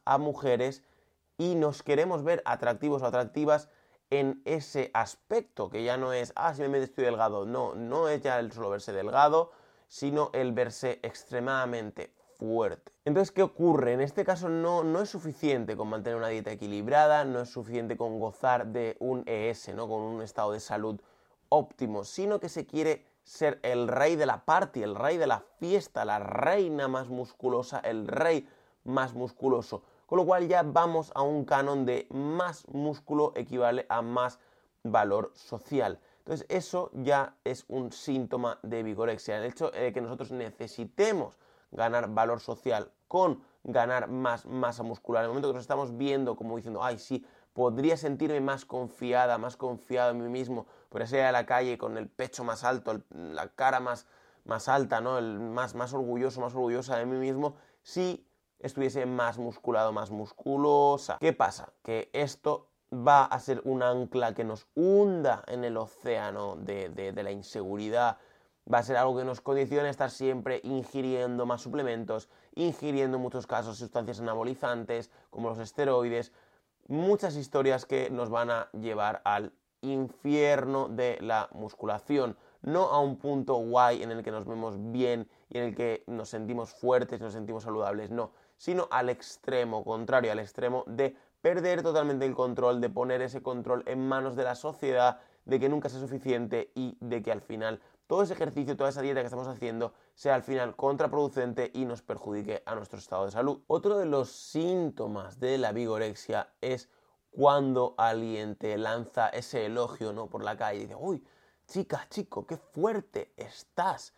a 0.04 0.19
mujeres 0.19 0.83
y 1.38 1.54
nos 1.54 1.83
queremos 1.83 2.23
ver 2.23 2.42
atractivos 2.45 3.02
o 3.02 3.07
atractivas 3.07 3.69
en 4.11 4.42
ese 4.45 4.90
aspecto, 4.92 5.71
que 5.71 5.85
ya 5.85 5.97
no 5.97 6.12
es, 6.12 6.33
ah, 6.37 6.52
simplemente 6.52 6.87
estoy 6.87 7.04
delgado, 7.04 7.47
no, 7.47 7.75
no 7.75 8.09
es 8.09 8.21
ya 8.21 8.38
el 8.38 8.52
solo 8.52 8.71
verse 8.71 8.92
delgado, 8.92 9.52
sino 9.87 10.30
el 10.35 10.52
verse 10.52 10.99
extremadamente 11.02 12.12
fuerte. 12.38 12.92
Entonces, 13.04 13.33
¿qué 13.33 13.42
ocurre? 13.42 13.92
En 13.92 14.00
este 14.00 14.25
caso 14.25 14.49
no, 14.49 14.83
no 14.83 15.00
es 15.00 15.11
suficiente 15.11 15.76
con 15.76 15.88
mantener 15.88 16.16
una 16.16 16.28
dieta 16.28 16.50
equilibrada, 16.50 17.25
no 17.25 17.40
es 17.40 17.50
suficiente 17.50 17.97
con 17.97 18.19
gozar 18.19 18.66
de 18.66 18.97
un 18.99 19.23
ES, 19.26 19.75
¿no? 19.75 19.88
con 19.88 20.00
un 20.00 20.23
estado 20.23 20.52
de 20.52 20.61
salud 20.61 21.00
óptimo, 21.49 22.04
sino 22.04 22.40
que 22.40 22.49
se 22.49 22.66
quiere 22.66 23.07
ser 23.25 23.61
el 23.62 23.88
rey 23.88 24.16
de 24.16 24.26
la 24.26 24.45
party, 24.45 24.83
el 24.83 24.95
rey 24.95 25.19
de 25.19 25.26
la 25.26 25.45
fiesta, 25.59 26.04
la 26.04 26.19
reina 26.19 26.88
más 26.88 27.09
musculosa, 27.09 27.78
el 27.80 28.09
rey 28.09 28.49
más 28.84 29.14
musculoso. 29.14 29.82
Con 30.06 30.18
lo 30.18 30.26
cual 30.26 30.49
ya 30.49 30.62
vamos 30.62 31.12
a 31.14 31.22
un 31.22 31.44
canon 31.44 31.87
de 31.87 32.06
más 32.10 32.66
músculo 32.68 33.32
equivale 33.37 33.87
a 33.88 34.02
más 34.02 34.38
valor 34.82 35.32
social. 35.34 36.00
Entonces 36.18 36.46
eso 36.49 36.90
ya 36.94 37.37
es 37.44 37.64
un 37.68 37.92
síntoma 37.92 38.58
de 38.62 38.82
vigorexia. 38.82 39.38
El 39.38 39.44
hecho 39.44 39.70
de 39.70 39.92
que 39.92 40.00
nosotros 40.00 40.32
necesitemos 40.32 41.38
ganar 41.70 42.12
valor 42.12 42.40
social 42.40 42.90
con 43.08 43.42
ganar 43.64 44.08
más 44.08 44.46
masa 44.46 44.82
muscular. 44.82 45.22
En 45.22 45.26
el 45.26 45.30
momento 45.30 45.49
que 45.49 45.54
nos 45.54 45.64
estamos 45.64 45.96
viendo 45.96 46.37
como 46.37 46.56
diciendo, 46.56 46.82
ay, 46.82 46.99
sí, 46.99 47.25
podría 47.52 47.96
sentirme 47.96 48.40
más 48.40 48.64
confiada, 48.64 49.38
más 49.38 49.56
confiado 49.56 50.10
en 50.10 50.22
mí 50.22 50.28
mismo, 50.28 50.66
por 50.88 51.02
ir 51.02 51.20
a 51.20 51.32
la 51.32 51.46
calle 51.46 51.78
con 51.78 51.96
el 51.96 52.08
pecho 52.08 52.44
más 52.44 52.64
alto, 52.64 53.02
la 53.10 53.49
cara 53.49 53.80
más, 53.80 54.06
más 54.44 54.68
alta, 54.68 55.00
¿no? 55.00 55.18
El 55.18 55.40
más, 55.40 55.75
más 55.75 55.92
orgulloso, 55.92 56.40
más 56.40 56.54
orgullosa 56.54 56.96
de 56.96 57.06
mí 57.06 57.16
mismo, 57.16 57.56
si 57.82 58.26
estuviese 58.61 59.07
más 59.07 59.38
musculado, 59.38 59.93
más 59.93 60.11
musculosa. 60.11 61.19
¿Qué 61.21 61.33
pasa? 61.33 61.73
Que 61.83 62.11
esto 62.12 62.69
va 62.93 63.25
a 63.25 63.38
ser 63.38 63.62
un 63.64 63.83
ancla 63.83 64.35
que 64.35 64.45
nos 64.45 64.67
hunda 64.75 65.45
en 65.47 65.64
el 65.64 65.76
océano 65.76 66.57
de, 66.57 67.12
la 67.17 67.31
inseguridad, 67.31 68.19
va 68.73 68.79
a 68.79 68.83
ser 68.83 68.97
algo 68.97 69.17
que 69.17 69.25
nos 69.25 69.40
condiciona 69.40 69.85
a 69.85 69.90
estar 69.90 70.11
siempre 70.11 70.61
ingiriendo 70.64 71.47
más 71.47 71.62
suplementos, 71.62 72.29
ingiriendo 72.55 73.17
en 73.17 73.23
muchos 73.23 73.47
casos 73.47 73.79
sustancias 73.79 74.21
anabolizantes 74.21 75.11
como 75.31 75.50
los 75.50 75.59
esteroides, 75.59 76.33
muchas 76.88 77.37
historias 77.37 77.87
que 77.87 78.11
nos 78.11 78.31
van 78.31 78.50
a 78.50 78.69
llevar 78.73 79.23
al 79.25 79.52
infierno 79.83 80.88
de 80.88 81.17
la 81.21 81.49
musculación, 81.52 82.37
no 82.62 82.85
a 82.90 83.00
un 83.00 83.17
punto 83.17 83.55
guay 83.55 84.02
en 84.02 84.11
el 84.11 84.23
que 84.23 84.31
nos 84.31 84.45
vemos 84.45 84.75
bien 84.93 85.29
y 85.49 85.59
en 85.59 85.64
el 85.64 85.75
que 85.75 86.05
nos 86.07 86.29
sentimos 86.29 86.75
fuertes, 86.75 87.21
nos 87.21 87.33
sentimos 87.33 87.62
saludables, 87.62 88.11
no, 88.11 88.33
sino 88.61 88.88
al 88.90 89.09
extremo 89.09 89.83
contrario, 89.83 90.31
al 90.31 90.38
extremo 90.38 90.85
de 90.87 91.17
perder 91.40 91.83
totalmente 91.83 92.26
el 92.26 92.35
control, 92.35 92.83
de 92.83 92.90
poner 92.90 93.23
ese 93.23 93.43
control 93.43 93.83
en 93.87 94.07
manos 94.07 94.37
de 94.37 94.45
la 94.45 94.55
sociedad, 94.55 95.19
de 95.47 95.59
que 95.59 95.71
nunca 95.71 95.88
sea 95.88 95.99
suficiente 95.99 96.71
y 96.75 96.99
de 97.00 97.23
que 97.23 97.33
al 97.33 97.40
final 97.40 97.81
todo 98.07 98.23
ese 98.23 98.35
ejercicio, 98.35 98.76
toda 98.76 98.90
esa 98.90 99.00
dieta 99.00 99.21
que 99.21 99.29
estamos 99.29 99.49
haciendo 99.49 99.95
sea 100.14 100.35
al 100.35 100.43
final 100.43 100.76
contraproducente 100.76 101.71
y 101.73 101.87
nos 101.87 102.02
perjudique 102.02 102.62
a 102.67 102.75
nuestro 102.75 102.99
estado 102.99 103.25
de 103.25 103.31
salud. 103.31 103.62
Otro 103.67 103.97
de 103.97 104.05
los 104.05 104.29
síntomas 104.31 105.40
de 105.40 105.57
la 105.57 105.73
vigorexia 105.73 106.52
es 106.61 106.90
cuando 107.31 107.95
alguien 107.97 108.57
te 108.57 108.76
lanza 108.76 109.31
ese 109.31 109.64
elogio 109.64 110.12
¿no? 110.12 110.29
por 110.29 110.45
la 110.45 110.59
calle 110.59 110.81
y 110.81 110.83
dice, 110.83 110.97
uy, 110.97 111.25
chica, 111.67 112.07
chico, 112.11 112.47
qué 112.47 112.59
fuerte 112.59 113.33
estás, 113.38 114.12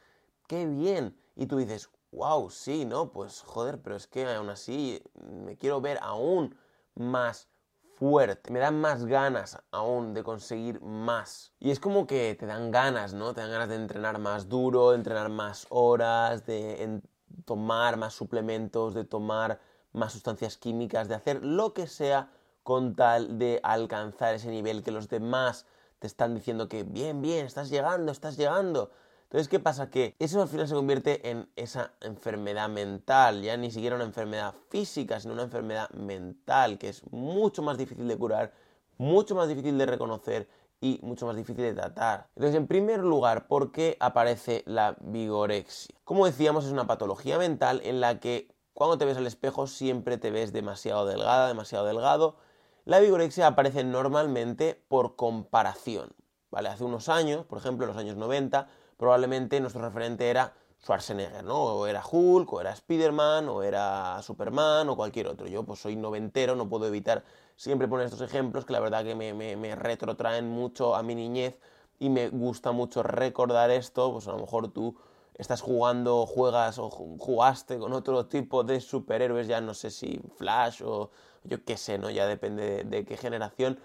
qué 0.48 0.66
bien. 0.66 1.16
Y 1.36 1.46
tú 1.46 1.58
dices, 1.58 1.88
wow, 2.12 2.50
sí, 2.50 2.84
¿no? 2.84 3.10
Pues 3.10 3.42
joder, 3.42 3.80
pero 3.82 3.96
es 3.96 4.06
que 4.06 4.26
aún 4.26 4.50
así 4.50 5.02
me 5.14 5.56
quiero 5.56 5.80
ver 5.80 5.98
aún 6.02 6.56
más 6.94 7.48
fuerte, 7.96 8.50
me 8.50 8.58
dan 8.58 8.80
más 8.80 9.04
ganas 9.06 9.58
aún 9.70 10.14
de 10.14 10.22
conseguir 10.22 10.80
más. 10.82 11.52
Y 11.58 11.70
es 11.70 11.80
como 11.80 12.06
que 12.06 12.34
te 12.34 12.46
dan 12.46 12.70
ganas, 12.70 13.14
¿no? 13.14 13.32
Te 13.34 13.40
dan 13.40 13.50
ganas 13.50 13.68
de 13.68 13.76
entrenar 13.76 14.18
más 14.18 14.48
duro, 14.48 14.90
de 14.90 14.96
entrenar 14.96 15.28
más 15.28 15.66
horas, 15.70 16.46
de 16.46 17.00
tomar 17.44 17.96
más 17.96 18.14
suplementos, 18.14 18.94
de 18.94 19.04
tomar 19.04 19.60
más 19.92 20.12
sustancias 20.12 20.56
químicas, 20.56 21.08
de 21.08 21.14
hacer 21.14 21.44
lo 21.44 21.72
que 21.74 21.86
sea 21.86 22.30
con 22.62 22.94
tal 22.94 23.38
de 23.38 23.60
alcanzar 23.62 24.34
ese 24.34 24.50
nivel 24.50 24.82
que 24.82 24.90
los 24.90 25.08
demás 25.08 25.66
te 25.98 26.06
están 26.06 26.34
diciendo 26.34 26.68
que 26.68 26.82
bien, 26.82 27.22
bien, 27.22 27.46
estás 27.46 27.70
llegando, 27.70 28.12
estás 28.12 28.36
llegando. 28.36 28.90
Entonces, 29.32 29.48
¿qué 29.48 29.60
pasa? 29.60 29.88
Que 29.88 30.14
eso 30.18 30.42
al 30.42 30.48
final 30.48 30.68
se 30.68 30.74
convierte 30.74 31.30
en 31.30 31.48
esa 31.56 31.94
enfermedad 32.02 32.68
mental, 32.68 33.40
ya 33.40 33.56
ni 33.56 33.70
siquiera 33.70 33.96
una 33.96 34.04
enfermedad 34.04 34.54
física, 34.68 35.18
sino 35.20 35.32
una 35.32 35.44
enfermedad 35.44 35.88
mental, 35.92 36.76
que 36.76 36.90
es 36.90 37.02
mucho 37.10 37.62
más 37.62 37.78
difícil 37.78 38.06
de 38.06 38.18
curar, 38.18 38.52
mucho 38.98 39.34
más 39.34 39.48
difícil 39.48 39.78
de 39.78 39.86
reconocer 39.86 40.50
y 40.82 41.00
mucho 41.02 41.24
más 41.24 41.34
difícil 41.34 41.64
de 41.64 41.72
tratar. 41.72 42.28
Entonces, 42.36 42.56
en 42.56 42.66
primer 42.66 43.00
lugar, 43.00 43.48
¿por 43.48 43.72
qué 43.72 43.96
aparece 44.00 44.64
la 44.66 44.98
vigorexia? 45.00 45.94
Como 46.04 46.26
decíamos, 46.26 46.66
es 46.66 46.70
una 46.70 46.86
patología 46.86 47.38
mental 47.38 47.80
en 47.84 48.02
la 48.02 48.20
que 48.20 48.54
cuando 48.74 48.98
te 48.98 49.06
ves 49.06 49.16
al 49.16 49.26
espejo 49.26 49.66
siempre 49.66 50.18
te 50.18 50.30
ves 50.30 50.52
demasiado 50.52 51.06
delgada, 51.06 51.48
demasiado 51.48 51.86
delgado. 51.86 52.36
La 52.84 53.00
vigorexia 53.00 53.46
aparece 53.46 53.82
normalmente 53.82 54.84
por 54.88 55.16
comparación. 55.16 56.10
¿Vale? 56.50 56.68
Hace 56.68 56.84
unos 56.84 57.08
años, 57.08 57.46
por 57.46 57.56
ejemplo, 57.56 57.86
en 57.86 57.88
los 57.88 57.96
años 57.96 58.18
90, 58.18 58.68
probablemente 59.02 59.58
nuestro 59.58 59.82
referente 59.82 60.30
era 60.30 60.52
Schwarzenegger, 60.80 61.42
¿no? 61.42 61.60
O 61.60 61.88
era 61.88 62.04
Hulk, 62.08 62.52
o 62.52 62.60
era 62.60 62.70
Spider-Man, 62.70 63.48
o 63.48 63.64
era 63.64 64.22
Superman, 64.22 64.88
o 64.90 64.94
cualquier 64.94 65.26
otro. 65.26 65.48
Yo 65.48 65.64
pues 65.64 65.80
soy 65.80 65.96
noventero, 65.96 66.54
no 66.54 66.68
puedo 66.68 66.86
evitar 66.86 67.24
siempre 67.56 67.88
poner 67.88 68.06
estos 68.06 68.20
ejemplos 68.20 68.64
que 68.64 68.72
la 68.72 68.78
verdad 68.78 69.02
que 69.02 69.16
me, 69.16 69.74
retrotraen 69.74 70.48
mucho 70.48 70.94
a 70.94 71.02
mi 71.02 71.16
niñez 71.16 71.58
y 71.98 72.10
me 72.10 72.28
gusta 72.28 72.70
mucho 72.70 73.02
recordar 73.02 73.72
esto, 73.72 74.12
pues 74.12 74.28
a 74.28 74.30
lo 74.30 74.38
mejor 74.38 74.72
tú 74.72 74.94
estás 75.34 75.62
jugando, 75.62 76.24
juegas 76.24 76.78
o 76.78 76.88
jugaste 76.88 77.80
con 77.80 77.92
otro 77.94 78.26
tipo 78.26 78.62
de 78.62 78.80
superhéroes, 78.80 79.48
ya 79.48 79.60
no 79.60 79.74
sé 79.74 79.90
si 79.90 80.20
Flash 80.36 80.80
o 80.84 81.10
yo 81.42 81.64
qué 81.64 81.76
sé, 81.76 81.98
¿no? 81.98 82.08
Ya 82.08 82.28
depende 82.28 82.84
de 82.84 83.04
qué 83.04 83.16
generación, 83.16 83.80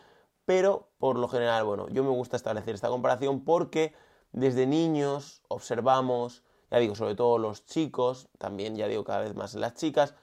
pero 0.45 0.89
por 0.99 1.17
lo 1.17 1.27
general, 1.27 1.63
bueno, 1.63 1.89
yo 1.89 2.03
me 2.03 2.11
gusta 2.11 2.37
establecer 2.37 2.75
esta 2.75 2.89
comparación 2.89 3.43
porque 3.43 3.95
desde 4.31 4.67
niños 4.67 5.41
observamos, 5.47 6.43
ya 6.71 6.79
digo, 6.79 6.95
sobre 6.95 7.15
todo 7.15 7.37
los 7.37 7.65
chicos, 7.65 8.29
también 8.37 8.75
ya 8.75 8.87
digo 8.87 9.03
cada 9.03 9.21
vez 9.21 9.35
más 9.35 9.55
las 9.55 9.73
chicas, 9.75 10.15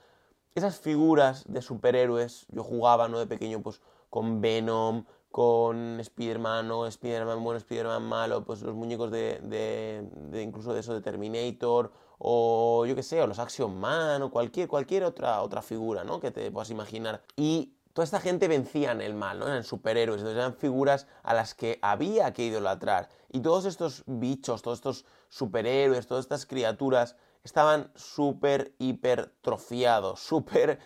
esas 0.54 0.78
figuras 0.78 1.44
de 1.49 1.62
superhéroes, 1.62 2.46
yo 2.49 2.62
jugaba, 2.62 3.08
¿no? 3.08 3.18
De 3.18 3.26
pequeño, 3.26 3.61
pues 3.61 3.80
con 4.08 4.40
Venom, 4.40 5.04
con 5.32 5.99
Spider-Man, 5.99 6.70
Spider-Man 6.87 7.42
bueno, 7.42 7.58
Spider-Man 7.58 8.04
malo, 8.04 8.44
pues 8.44 8.62
los 8.62 8.75
muñecos 8.76 9.11
de, 9.11 10.06
incluso 10.40 10.73
de 10.73 10.78
eso 10.78 11.02
Terminator, 11.02 11.90
o 12.18 12.87
yo 12.87 12.94
qué 12.94 13.02
sé, 13.02 13.20
o 13.20 13.26
los 13.26 13.40
Action 13.40 13.76
Man, 13.80 14.23
o 14.23 14.30
cualquier, 14.30 14.68
cualquier 14.68 15.02
otra, 15.02 15.42
otra 15.42 15.61
figura, 15.61 16.04
¿no? 16.04 16.20
Que 16.20 16.30
te 16.30 16.52
puedas 16.52 16.70
imaginar. 16.70 17.25
Y 17.37 17.75
toda 17.95 18.05
esta 18.05 18.21
gente 18.21 18.49
vencían 18.49 19.01
el 19.01 19.15
mal, 19.15 19.39
¿no? 19.39 19.47
Eran 19.47 19.63
superhéroes, 19.63 20.21
entonces 20.21 20.39
eran 20.39 20.57
figuras 20.57 21.07
a 21.23 21.33
las 21.33 21.55
que 21.55 21.79
había 21.81 22.33
que 22.33 22.45
idolatrar. 22.45 23.09
Y 23.31 23.41
todos 23.41 23.65
estos 23.65 24.03
bichos, 24.07 24.63
todos 24.63 24.79
estos 24.79 25.07
superhéroes, 25.29 26.07
todas 26.09 26.25
estas 26.25 26.45
criaturas 26.45 27.17
estaban 27.45 27.91
súper 27.95 28.75
hipertrofiados, 28.79 30.21
súper 30.29 30.81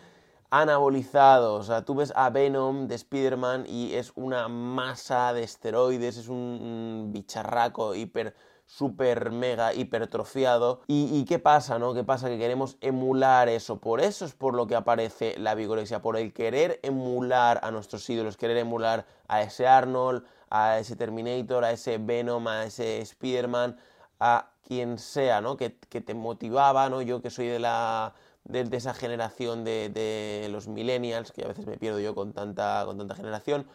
anabolizados. 0.51 1.61
O 1.61 1.63
sea, 1.63 1.83
tú 1.83 1.95
ves 1.95 2.13
a 2.15 2.29
Venom 2.29 2.87
de 2.87 2.95
Spider-Man 2.95 3.65
y 3.67 3.95
es 3.95 4.11
una 4.15 4.47
masa 4.47 5.33
de 5.33 5.43
esteroides, 5.43 6.15
es 6.15 6.27
un 6.27 7.09
bicharraco 7.11 7.95
hiper 7.95 8.35
súper 8.69 9.31
mega 9.31 9.73
hipertrofiado. 9.73 10.81
¿Y, 10.85 11.25
qué 11.25 11.39
pasa, 11.39 11.79
no? 11.79 11.95
¿Qué 11.95 12.03
pasa? 12.03 12.29
Que 12.29 12.37
queremos 12.37 12.77
emular 12.81 13.49
eso. 13.49 13.79
Por 13.79 13.99
eso 13.99 14.25
es 14.25 14.33
por 14.33 14.53
lo 14.53 14.67
que 14.67 14.75
aparece 14.75 15.35
la 15.39 15.55
vigorexia, 15.55 16.03
por 16.03 16.15
el 16.17 16.31
querer 16.33 16.79
emular 16.83 17.59
a 17.63 17.71
nuestros 17.71 18.07
ídolos, 18.07 18.37
querer 18.37 18.57
emular 18.57 19.07
a 19.27 19.41
ese 19.41 19.67
Arnold, 19.67 20.23
a 20.51 20.77
ese 20.77 20.95
Terminator, 20.95 21.65
a 21.65 21.71
ese 21.71 21.97
Venom, 21.97 22.47
a 22.47 22.65
ese 22.65 22.99
Spider-Man, 23.01 23.75
a 24.19 24.51
quien 24.61 24.99
sea, 24.99 25.41
¿no? 25.41 25.57
Que, 25.57 25.71
te 25.71 26.13
motivaba, 26.13 26.89
¿no? 26.89 27.01
Yo 27.01 27.21
que 27.21 27.31
soy 27.31 27.47
de 27.47 27.59
la... 27.59 28.13
De, 28.43 28.65
esa 28.77 28.93
generación 28.93 29.63
de, 29.63 29.89
de, 29.89 30.47
los 30.49 30.67
millennials, 30.67 31.31
que 31.31 31.43
a 31.43 31.47
veces 31.47 31.67
me 31.67 31.77
pierdo 31.77 31.99
yo 31.99 32.15
con 32.15 32.33
tanta, 32.33 32.83
con 32.85 32.97
tanta 32.97 33.15
generación, 33.15 33.67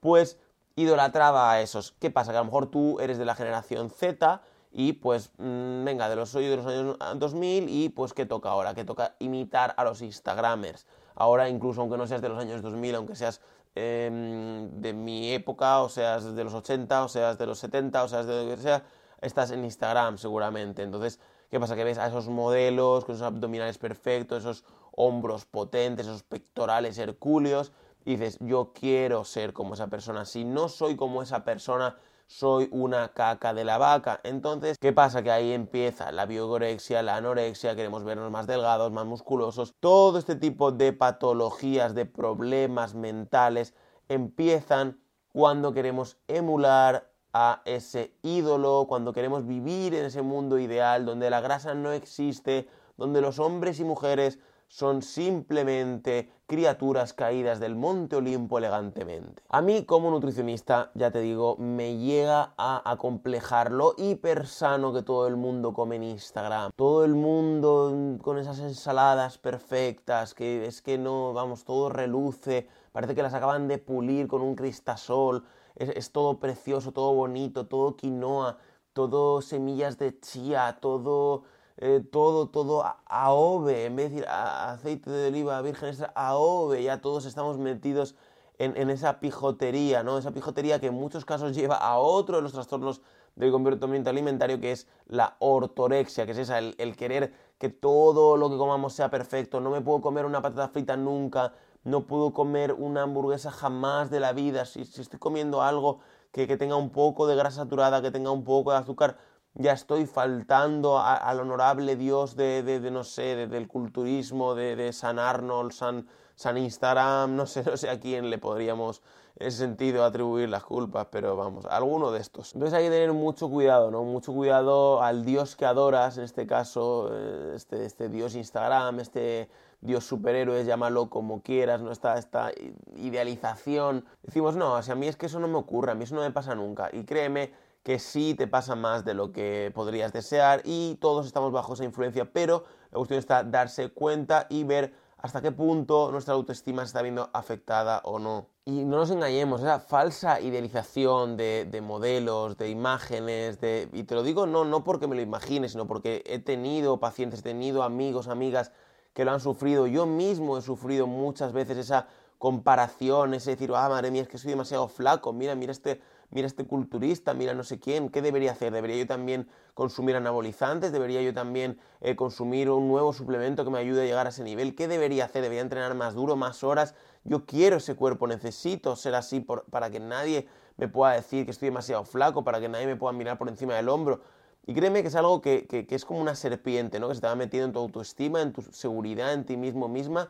pues 0.00 0.38
idolatraba 0.76 1.50
a 1.50 1.60
esos. 1.62 1.92
¿Qué 1.98 2.10
pasa? 2.10 2.30
Que 2.30 2.38
a 2.38 2.40
lo 2.40 2.46
mejor 2.46 2.70
tú 2.70 3.00
eres 3.00 3.18
de 3.18 3.24
la 3.24 3.34
generación 3.34 3.90
Z 3.90 4.42
y 4.70 4.92
pues 4.92 5.30
mm, 5.38 5.84
venga, 5.84 6.08
de 6.08 6.16
los 6.16 6.28
soy 6.28 6.46
de 6.46 6.56
los 6.56 6.66
años 6.66 6.96
2000 7.16 7.68
y 7.68 7.88
pues 7.88 8.12
¿qué 8.12 8.26
toca 8.26 8.50
ahora? 8.50 8.74
Que 8.74 8.84
toca 8.84 9.16
imitar 9.18 9.74
a 9.78 9.84
los 9.84 10.02
Instagramers. 10.02 10.86
Ahora 11.14 11.48
incluso 11.48 11.80
aunque 11.80 11.96
no 11.96 12.06
seas 12.06 12.20
de 12.20 12.28
los 12.28 12.38
años 12.38 12.60
2000, 12.60 12.94
aunque 12.94 13.16
seas 13.16 13.40
em, 13.74 14.68
de 14.80 14.92
mi 14.92 15.32
época, 15.32 15.80
o 15.80 15.88
seas 15.88 16.34
de 16.36 16.44
los 16.44 16.52
80, 16.52 17.04
o 17.04 17.08
seas 17.08 17.38
de 17.38 17.46
los 17.46 17.58
70, 17.58 18.04
o 18.04 18.08
seas 18.08 18.26
de 18.26 18.44
lo 18.44 18.54
que 18.54 18.60
sea, 18.60 18.84
estás 19.22 19.50
en 19.50 19.64
Instagram 19.64 20.18
seguramente. 20.18 20.82
Entonces, 20.82 21.20
¿qué 21.50 21.58
pasa? 21.58 21.74
Que 21.74 21.84
ves 21.84 21.96
a 21.96 22.06
esos 22.06 22.28
modelos 22.28 23.06
con 23.06 23.14
esos 23.14 23.26
abdominales 23.26 23.78
perfectos, 23.78 24.40
esos 24.40 24.64
hombros 24.92 25.46
potentes, 25.46 26.06
esos 26.06 26.22
pectorales 26.22 26.98
hercúleos 26.98 27.72
dices, 28.12 28.38
yo 28.40 28.72
quiero 28.72 29.24
ser 29.24 29.52
como 29.52 29.74
esa 29.74 29.88
persona. 29.88 30.24
Si 30.24 30.44
no 30.44 30.68
soy 30.68 30.96
como 30.96 31.22
esa 31.22 31.44
persona, 31.44 31.96
soy 32.26 32.68
una 32.72 33.08
caca 33.08 33.54
de 33.54 33.64
la 33.64 33.78
vaca. 33.78 34.20
Entonces, 34.24 34.76
¿qué 34.78 34.92
pasa? 34.92 35.22
Que 35.22 35.30
ahí 35.30 35.52
empieza 35.52 36.12
la 36.12 36.26
biogorexia, 36.26 37.02
la 37.02 37.16
anorexia, 37.16 37.76
queremos 37.76 38.04
vernos 38.04 38.30
más 38.30 38.46
delgados, 38.46 38.92
más 38.92 39.06
musculosos. 39.06 39.74
Todo 39.80 40.18
este 40.18 40.36
tipo 40.36 40.72
de 40.72 40.92
patologías, 40.92 41.94
de 41.94 42.06
problemas 42.06 42.94
mentales 42.94 43.74
empiezan 44.08 45.00
cuando 45.32 45.72
queremos 45.72 46.16
emular 46.28 47.10
a 47.32 47.60
ese 47.64 48.14
ídolo, 48.22 48.86
cuando 48.88 49.12
queremos 49.12 49.46
vivir 49.46 49.94
en 49.94 50.06
ese 50.06 50.22
mundo 50.22 50.58
ideal 50.58 51.04
donde 51.04 51.28
la 51.28 51.40
grasa 51.40 51.74
no 51.74 51.92
existe, 51.92 52.68
donde 52.96 53.20
los 53.20 53.38
hombres 53.38 53.78
y 53.78 53.84
mujeres 53.84 54.38
son 54.68 55.02
simplemente 55.02 56.30
criaturas 56.46 57.12
caídas 57.12 57.60
del 57.60 57.74
monte 57.74 58.16
Olimpo 58.16 58.58
elegantemente. 58.58 59.42
A 59.48 59.60
mí 59.60 59.84
como 59.84 60.10
nutricionista, 60.10 60.90
ya 60.94 61.10
te 61.10 61.20
digo, 61.20 61.56
me 61.56 61.96
llega 61.98 62.54
a 62.56 62.82
acomplejar 62.90 63.72
lo 63.72 63.94
hiper 63.96 64.46
sano 64.46 64.92
que 64.92 65.02
todo 65.02 65.26
el 65.26 65.36
mundo 65.36 65.72
come 65.72 65.96
en 65.96 66.04
Instagram. 66.04 66.72
Todo 66.76 67.04
el 67.04 67.14
mundo 67.14 68.18
con 68.22 68.38
esas 68.38 68.58
ensaladas 68.60 69.38
perfectas, 69.38 70.34
que 70.34 70.66
es 70.66 70.82
que 70.82 70.98
no, 70.98 71.32
vamos, 71.32 71.64
todo 71.64 71.88
reluce, 71.88 72.68
parece 72.92 73.14
que 73.14 73.22
las 73.22 73.34
acaban 73.34 73.68
de 73.68 73.78
pulir 73.78 74.28
con 74.28 74.42
un 74.42 74.54
cristasol, 74.54 75.44
es, 75.74 75.90
es 75.90 76.12
todo 76.12 76.38
precioso, 76.38 76.92
todo 76.92 77.12
bonito, 77.14 77.66
todo 77.66 77.96
quinoa, 77.96 78.58
todo 78.92 79.42
semillas 79.42 79.98
de 79.98 80.18
chía, 80.20 80.78
todo 80.80 81.44
eh, 81.78 82.02
todo, 82.10 82.48
todo 82.48 82.84
AOVE, 83.06 83.84
en 83.86 83.96
vez 83.96 84.10
de 84.10 84.16
decir 84.16 84.28
aceite 84.28 85.10
de 85.10 85.28
oliva 85.28 85.60
virgen 85.60 85.90
extra, 85.90 86.12
AOVE, 86.14 86.82
ya 86.82 87.00
todos 87.00 87.26
estamos 87.26 87.58
metidos 87.58 88.14
en, 88.58 88.88
esa 88.90 89.20
pijotería, 89.20 90.02
¿no? 90.02 90.16
Esa 90.16 90.32
pijotería 90.32 90.80
que 90.80 90.86
en 90.86 90.94
muchos 90.94 91.26
casos 91.26 91.54
lleva 91.54 91.76
a 91.76 91.98
otro 91.98 92.36
de 92.36 92.42
los 92.42 92.52
trastornos 92.52 93.02
del 93.34 93.52
comportamiento 93.52 94.08
alimentario, 94.08 94.60
que 94.60 94.72
es 94.72 94.88
la 95.06 95.36
ortorexia, 95.40 96.24
que 96.24 96.32
es 96.32 96.38
esa, 96.38 96.58
el, 96.58 96.96
querer 96.96 97.34
que 97.58 97.68
todo 97.68 98.38
lo 98.38 98.48
que 98.48 98.56
comamos 98.56 98.94
sea 98.94 99.10
perfecto, 99.10 99.60
no 99.60 99.70
me 99.70 99.82
puedo 99.82 100.00
comer 100.00 100.24
una 100.24 100.40
patata 100.40 100.68
frita 100.68 100.96
nunca, 100.96 101.52
no 101.84 102.06
puedo 102.06 102.32
comer 102.32 102.72
una 102.72 103.02
hamburguesa 103.02 103.50
jamás 103.50 104.10
de 104.10 104.20
la 104.20 104.32
vida, 104.32 104.64
si, 104.64 104.80
estoy 104.80 105.18
comiendo 105.18 105.60
algo 105.60 106.00
que, 106.32 106.46
que 106.46 106.56
tenga 106.56 106.76
un 106.76 106.90
poco 106.90 107.26
de 107.26 107.36
grasa 107.36 107.56
saturada, 107.64 108.00
que 108.00 108.10
tenga 108.10 108.30
un 108.30 108.44
poco 108.44 108.72
de 108.72 108.78
azúcar, 108.78 109.18
ya 109.58 109.72
estoy 109.72 110.06
faltando 110.06 111.00
al 111.00 111.40
honorable 111.40 111.96
Dios 111.96 112.36
de, 112.36 112.62
de, 112.62 112.90
no 112.90 113.04
sé, 113.04 113.46
del 113.46 113.68
culturismo, 113.68 114.54
de, 114.54 114.76
de, 114.76 114.92
San 114.92 115.18
Arnold, 115.18 115.72
San, 115.72 116.06
San 116.34 116.58
Instagram, 116.58 117.34
no 117.34 117.46
sé, 117.46 117.62
no 117.66 117.76
sé 117.76 117.88
a 117.88 117.98
quién 117.98 118.30
le 118.30 118.38
podríamos 118.38 119.02
en 119.38 119.48
ese 119.48 119.58
sentido 119.58 120.04
atribuir 120.04 120.48
las 120.48 120.64
culpas, 120.64 121.08
pero 121.10 121.36
vamos, 121.36 121.66
alguno 121.66 122.10
de 122.10 122.20
estos. 122.20 122.54
Entonces 122.54 122.76
hay 122.78 122.84
que 122.84 122.90
tener 122.90 123.12
mucho 123.12 123.50
cuidado, 123.50 123.90
¿no? 123.90 124.02
Mucho 124.02 124.32
cuidado 124.32 125.02
al 125.02 125.24
Dios 125.24 125.56
que 125.56 125.66
adoras, 125.66 126.16
en 126.16 126.24
este 126.24 126.46
caso, 126.46 127.10
eh, 127.12 127.52
este, 127.54 127.84
este 127.84 128.08
Dios 128.08 128.34
Instagram, 128.34 129.00
este 129.00 129.50
Dios 129.82 130.04
superhéroe, 130.04 130.64
llámalo 130.64 131.10
como 131.10 131.42
quieras, 131.42 131.82
¿no? 131.82 131.92
Esta, 131.92 132.16
esta 132.18 132.50
idealización. 132.96 134.06
Decimos, 134.22 134.56
no, 134.56 134.72
o 134.72 134.76
a 134.76 134.94
mí 134.94 135.06
es 135.06 135.16
que 135.16 135.26
eso 135.26 135.38
no 135.38 135.48
me 135.48 135.58
ocurre, 135.58 135.92
a 135.92 135.94
mí 135.94 136.04
eso 136.04 136.14
no 136.14 136.22
me 136.22 136.30
pasa 136.30 136.54
nunca. 136.54 136.88
Y 136.92 137.04
créeme 137.04 137.52
que 137.86 138.00
sí 138.00 138.34
te 138.34 138.48
pasa 138.48 138.74
más 138.74 139.04
de 139.04 139.14
lo 139.14 139.30
que 139.30 139.70
podrías 139.72 140.12
desear 140.12 140.60
y 140.64 140.96
todos 140.96 141.24
estamos 141.24 141.52
bajo 141.52 141.74
esa 141.74 141.84
influencia, 141.84 142.24
pero 142.32 142.64
la 142.90 142.96
cuestión 142.96 143.20
está 143.20 143.44
darse 143.44 143.90
cuenta 143.90 144.48
y 144.50 144.64
ver 144.64 144.92
hasta 145.18 145.40
qué 145.40 145.52
punto 145.52 146.10
nuestra 146.10 146.34
autoestima 146.34 146.82
se 146.82 146.86
está 146.86 147.02
viendo 147.02 147.30
afectada 147.32 148.00
o 148.02 148.18
no. 148.18 148.48
Y 148.64 148.84
no 148.84 148.96
nos 148.96 149.12
engañemos, 149.12 149.60
esa 149.60 149.78
falsa 149.78 150.40
idealización 150.40 151.36
de, 151.36 151.80
modelos, 151.80 152.56
de 152.56 152.70
imágenes, 152.70 153.60
de, 153.60 153.88
y 153.92 154.02
te 154.02 154.16
lo 154.16 154.24
digo 154.24 154.48
no, 154.48 154.64
no 154.64 154.82
porque 154.82 155.06
me 155.06 155.14
lo 155.14 155.22
imagine, 155.22 155.68
sino 155.68 155.86
porque 155.86 156.24
he 156.26 156.40
tenido 156.40 156.98
pacientes, 156.98 157.38
he 157.38 157.44
tenido 157.44 157.84
amigos, 157.84 158.26
amigas 158.26 158.72
que 159.14 159.24
lo 159.24 159.30
han 159.30 159.38
sufrido, 159.38 159.86
yo 159.86 160.06
mismo 160.06 160.58
he 160.58 160.62
sufrido 160.62 161.06
muchas 161.06 161.52
veces 161.52 161.78
esa 161.78 162.08
comparación, 162.38 163.34
ese 163.34 163.52
decir, 163.52 163.70
ah, 163.76 163.88
madre 163.88 164.10
mía, 164.10 164.22
es 164.22 164.28
que 164.28 164.38
soy 164.38 164.50
demasiado 164.50 164.88
flaco, 164.88 165.32
mira, 165.32 165.54
mira 165.54 165.70
este 165.70 166.00
mira 166.30 166.46
este 166.46 166.64
culturista, 166.64 167.34
mira 167.34 167.54
no 167.54 167.64
sé 167.64 167.78
quién, 167.78 168.08
¿qué 168.08 168.22
debería 168.22 168.52
hacer? 168.52 168.72
¿Debería 168.72 168.96
yo 168.96 169.06
también 169.06 169.48
consumir 169.74 170.16
anabolizantes? 170.16 170.92
¿Debería 170.92 171.22
yo 171.22 171.32
también 171.32 171.78
eh, 172.00 172.16
consumir 172.16 172.70
un 172.70 172.88
nuevo 172.88 173.12
suplemento 173.12 173.64
que 173.64 173.70
me 173.70 173.78
ayude 173.78 174.02
a 174.02 174.04
llegar 174.04 174.26
a 174.26 174.30
ese 174.30 174.44
nivel? 174.44 174.74
¿Qué 174.74 174.88
debería 174.88 175.26
hacer? 175.26 175.42
¿Debería 175.42 175.62
entrenar 175.62 175.94
más 175.94 176.14
duro, 176.14 176.36
más 176.36 176.64
horas? 176.64 176.94
Yo 177.24 177.46
quiero 177.46 177.76
ese 177.76 177.94
cuerpo, 177.94 178.26
necesito 178.26 178.96
ser 178.96 179.14
así 179.14 179.44
para 179.70 179.90
que 179.90 180.00
nadie 180.00 180.48
me 180.76 180.88
pueda 180.88 181.12
decir 181.12 181.44
que 181.44 181.50
estoy 181.50 181.68
demasiado 181.68 182.04
flaco, 182.04 182.44
para 182.44 182.60
que 182.60 182.68
nadie 182.68 182.86
me 182.86 182.96
pueda 182.96 183.12
mirar 183.12 183.38
por 183.38 183.48
encima 183.48 183.74
del 183.74 183.88
hombro. 183.88 184.20
Y 184.66 184.74
créeme 184.74 185.02
que 185.02 185.08
es 185.08 185.14
algo 185.14 185.40
que, 185.40 185.66
que 185.66 185.86
es 185.88 186.04
como 186.04 186.20
una 186.20 186.34
serpiente, 186.34 186.98
¿no? 186.98 187.08
Que 187.08 187.14
se 187.14 187.20
te 187.20 187.28
va 187.28 187.36
metiendo 187.36 187.66
en 187.66 187.72
tu 187.72 187.78
autoestima, 187.78 188.42
en 188.42 188.52
tu 188.52 188.62
seguridad, 188.62 189.32
en 189.32 189.44
ti 189.44 189.56
mismo 189.56 189.88
misma, 189.88 190.28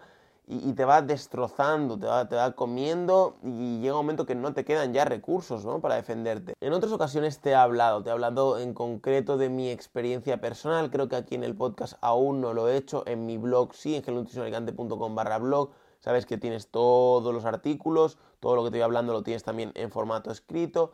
y, 0.49 0.73
te 0.75 0.85
va 0.85 1.03
destrozando, 1.03 1.99
te 1.99 2.07
va, 2.07 2.29
te 2.29 2.37
va, 2.37 2.53
comiendo 2.53 3.37
y 3.43 3.81
llega 3.81 3.95
un 3.95 4.01
momento 4.01 4.27
que 4.27 4.37
no 4.37 4.53
te 4.55 4.65
quedan 4.65 4.93
ya 4.93 5.05
recursos 5.05 5.65
¿no? 5.65 5.81
para 5.81 5.97
defenderte. 5.97 6.55
En 6.61 6.73
otras 6.73 6.93
ocasiones 6.93 7.41
te 7.41 7.51
he 7.51 7.55
hablado, 7.55 8.03
te 8.03 8.11
he 8.11 8.13
hablado 8.13 8.59
en 8.59 8.73
concreto 8.73 9.39
de 9.39 9.49
mi 9.49 9.71
experiencia 9.71 10.41
personal, 10.41 10.91
creo 10.91 11.09
que 11.09 11.17
aquí 11.17 11.35
en 11.35 11.43
el 11.43 11.57
podcast 11.57 11.95
aún 12.01 12.41
no 12.41 12.55
lo 12.55 12.69
he 12.69 12.77
hecho, 12.77 13.03
en 13.07 13.27
mi 13.27 13.39
blog 13.39 13.75
sí, 13.75 13.97
en 13.97 14.05
gelnutricionalicante.com 14.05 15.15
barra 15.17 15.39
blog, 15.39 15.71
sabes 15.99 16.27
que 16.27 16.39
tienes 16.39 16.69
todos 16.69 17.35
los 17.35 17.45
artículos, 17.45 18.17
todo 18.39 18.55
lo 18.55 18.63
que 18.63 18.71
te 18.71 18.77
voy 18.77 18.83
hablando 18.83 19.13
lo 19.13 19.25
tienes 19.25 19.43
también 19.43 19.73
en 19.75 19.91
formato 19.91 20.31
escrito. 20.31 20.93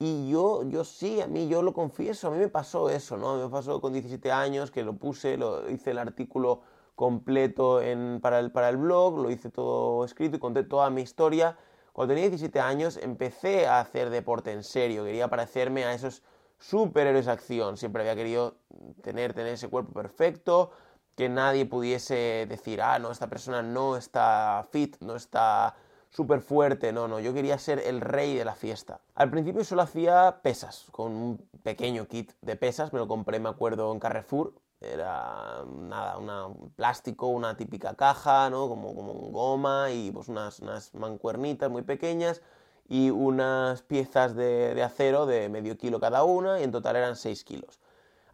Y 0.00 0.30
yo, 0.30 0.62
yo 0.62 0.84
sí, 0.84 1.20
a 1.20 1.26
mí 1.26 1.48
yo 1.48 1.60
lo 1.60 1.74
confieso, 1.74 2.28
a 2.28 2.30
mí 2.30 2.38
me 2.38 2.48
pasó 2.48 2.88
eso, 2.88 3.16
¿no? 3.16 3.36
Me 3.36 3.48
pasó 3.48 3.80
con 3.80 3.92
17 3.92 4.30
años 4.30 4.70
que 4.70 4.84
lo 4.84 4.94
puse, 4.94 5.36
lo 5.36 5.68
hice 5.68 5.90
el 5.90 5.98
artículo 5.98 6.62
completo 6.98 7.80
en, 7.80 8.18
para, 8.20 8.40
el, 8.40 8.50
para 8.50 8.68
el 8.68 8.76
blog, 8.76 9.20
lo 9.20 9.30
hice 9.30 9.50
todo 9.50 10.04
escrito 10.04 10.34
y 10.34 10.40
conté 10.40 10.64
toda 10.64 10.90
mi 10.90 11.02
historia. 11.02 11.56
Cuando 11.92 12.12
tenía 12.12 12.28
17 12.28 12.58
años 12.58 12.96
empecé 13.00 13.68
a 13.68 13.78
hacer 13.78 14.10
deporte 14.10 14.50
en 14.50 14.64
serio, 14.64 15.04
quería 15.04 15.28
parecerme 15.28 15.84
a 15.84 15.94
esos 15.94 16.24
superhéroes 16.58 17.26
de 17.26 17.30
acción, 17.30 17.76
siempre 17.76 18.02
había 18.02 18.16
querido 18.16 18.56
tener, 19.00 19.32
tener 19.32 19.52
ese 19.52 19.68
cuerpo 19.68 19.92
perfecto, 19.92 20.72
que 21.14 21.28
nadie 21.28 21.66
pudiese 21.66 22.46
decir, 22.48 22.82
ah, 22.82 22.98
no, 22.98 23.12
esta 23.12 23.28
persona 23.28 23.62
no 23.62 23.96
está 23.96 24.66
fit, 24.72 24.96
no 24.98 25.14
está 25.14 25.76
súper 26.10 26.40
fuerte, 26.40 26.92
no, 26.92 27.06
no, 27.06 27.20
yo 27.20 27.32
quería 27.32 27.58
ser 27.58 27.78
el 27.78 28.00
rey 28.00 28.34
de 28.34 28.44
la 28.44 28.56
fiesta. 28.56 29.02
Al 29.14 29.30
principio 29.30 29.62
solo 29.62 29.82
hacía 29.82 30.40
pesas, 30.42 30.88
con 30.90 31.12
un 31.12 31.48
pequeño 31.62 32.08
kit 32.08 32.32
de 32.42 32.56
pesas, 32.56 32.92
me 32.92 32.98
lo 32.98 33.06
compré, 33.06 33.38
me 33.38 33.50
acuerdo, 33.50 33.92
en 33.92 34.00
Carrefour, 34.00 34.52
era 34.80 35.64
nada, 35.66 36.18
un 36.18 36.70
plástico, 36.76 37.26
una 37.26 37.56
típica 37.56 37.94
caja, 37.94 38.48
¿no? 38.50 38.68
Como, 38.68 38.94
como 38.94 39.12
goma 39.30 39.90
y 39.90 40.10
pues 40.12 40.28
unas, 40.28 40.60
unas, 40.60 40.94
mancuernitas 40.94 41.70
muy 41.70 41.82
pequeñas 41.82 42.42
y 42.88 43.10
unas 43.10 43.82
piezas 43.82 44.34
de, 44.34 44.74
de, 44.74 44.82
acero 44.82 45.26
de 45.26 45.48
medio 45.48 45.76
kilo 45.76 46.00
cada 46.00 46.24
una 46.24 46.60
y 46.60 46.64
en 46.64 46.72
total 46.72 46.96
eran 46.96 47.16
6 47.16 47.44
kilos. 47.44 47.80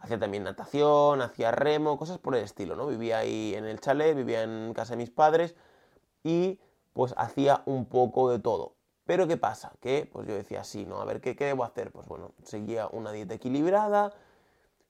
Hacía 0.00 0.18
también 0.18 0.44
natación, 0.44 1.22
hacía 1.22 1.50
remo, 1.50 1.96
cosas 1.96 2.18
por 2.18 2.36
el 2.36 2.44
estilo, 2.44 2.76
¿no? 2.76 2.86
Vivía 2.86 3.18
ahí 3.18 3.54
en 3.54 3.64
el 3.64 3.80
chalet, 3.80 4.14
vivía 4.14 4.42
en 4.42 4.74
casa 4.74 4.92
de 4.92 4.98
mis 4.98 5.10
padres 5.10 5.54
y 6.22 6.60
pues 6.92 7.14
hacía 7.16 7.62
un 7.66 7.86
poco 7.86 8.30
de 8.30 8.38
todo. 8.38 8.74
Pero 9.06 9.26
¿qué 9.26 9.36
pasa? 9.36 9.72
Que 9.80 10.08
pues 10.10 10.26
yo 10.26 10.34
decía, 10.34 10.64
sí, 10.64 10.86
¿no? 10.86 11.00
A 11.00 11.04
ver, 11.04 11.20
¿qué, 11.20 11.36
qué 11.36 11.46
debo 11.46 11.64
hacer? 11.64 11.90
Pues 11.90 12.06
bueno, 12.06 12.32
seguía 12.42 12.88
una 12.88 13.12
dieta 13.12 13.34
equilibrada, 13.34 14.12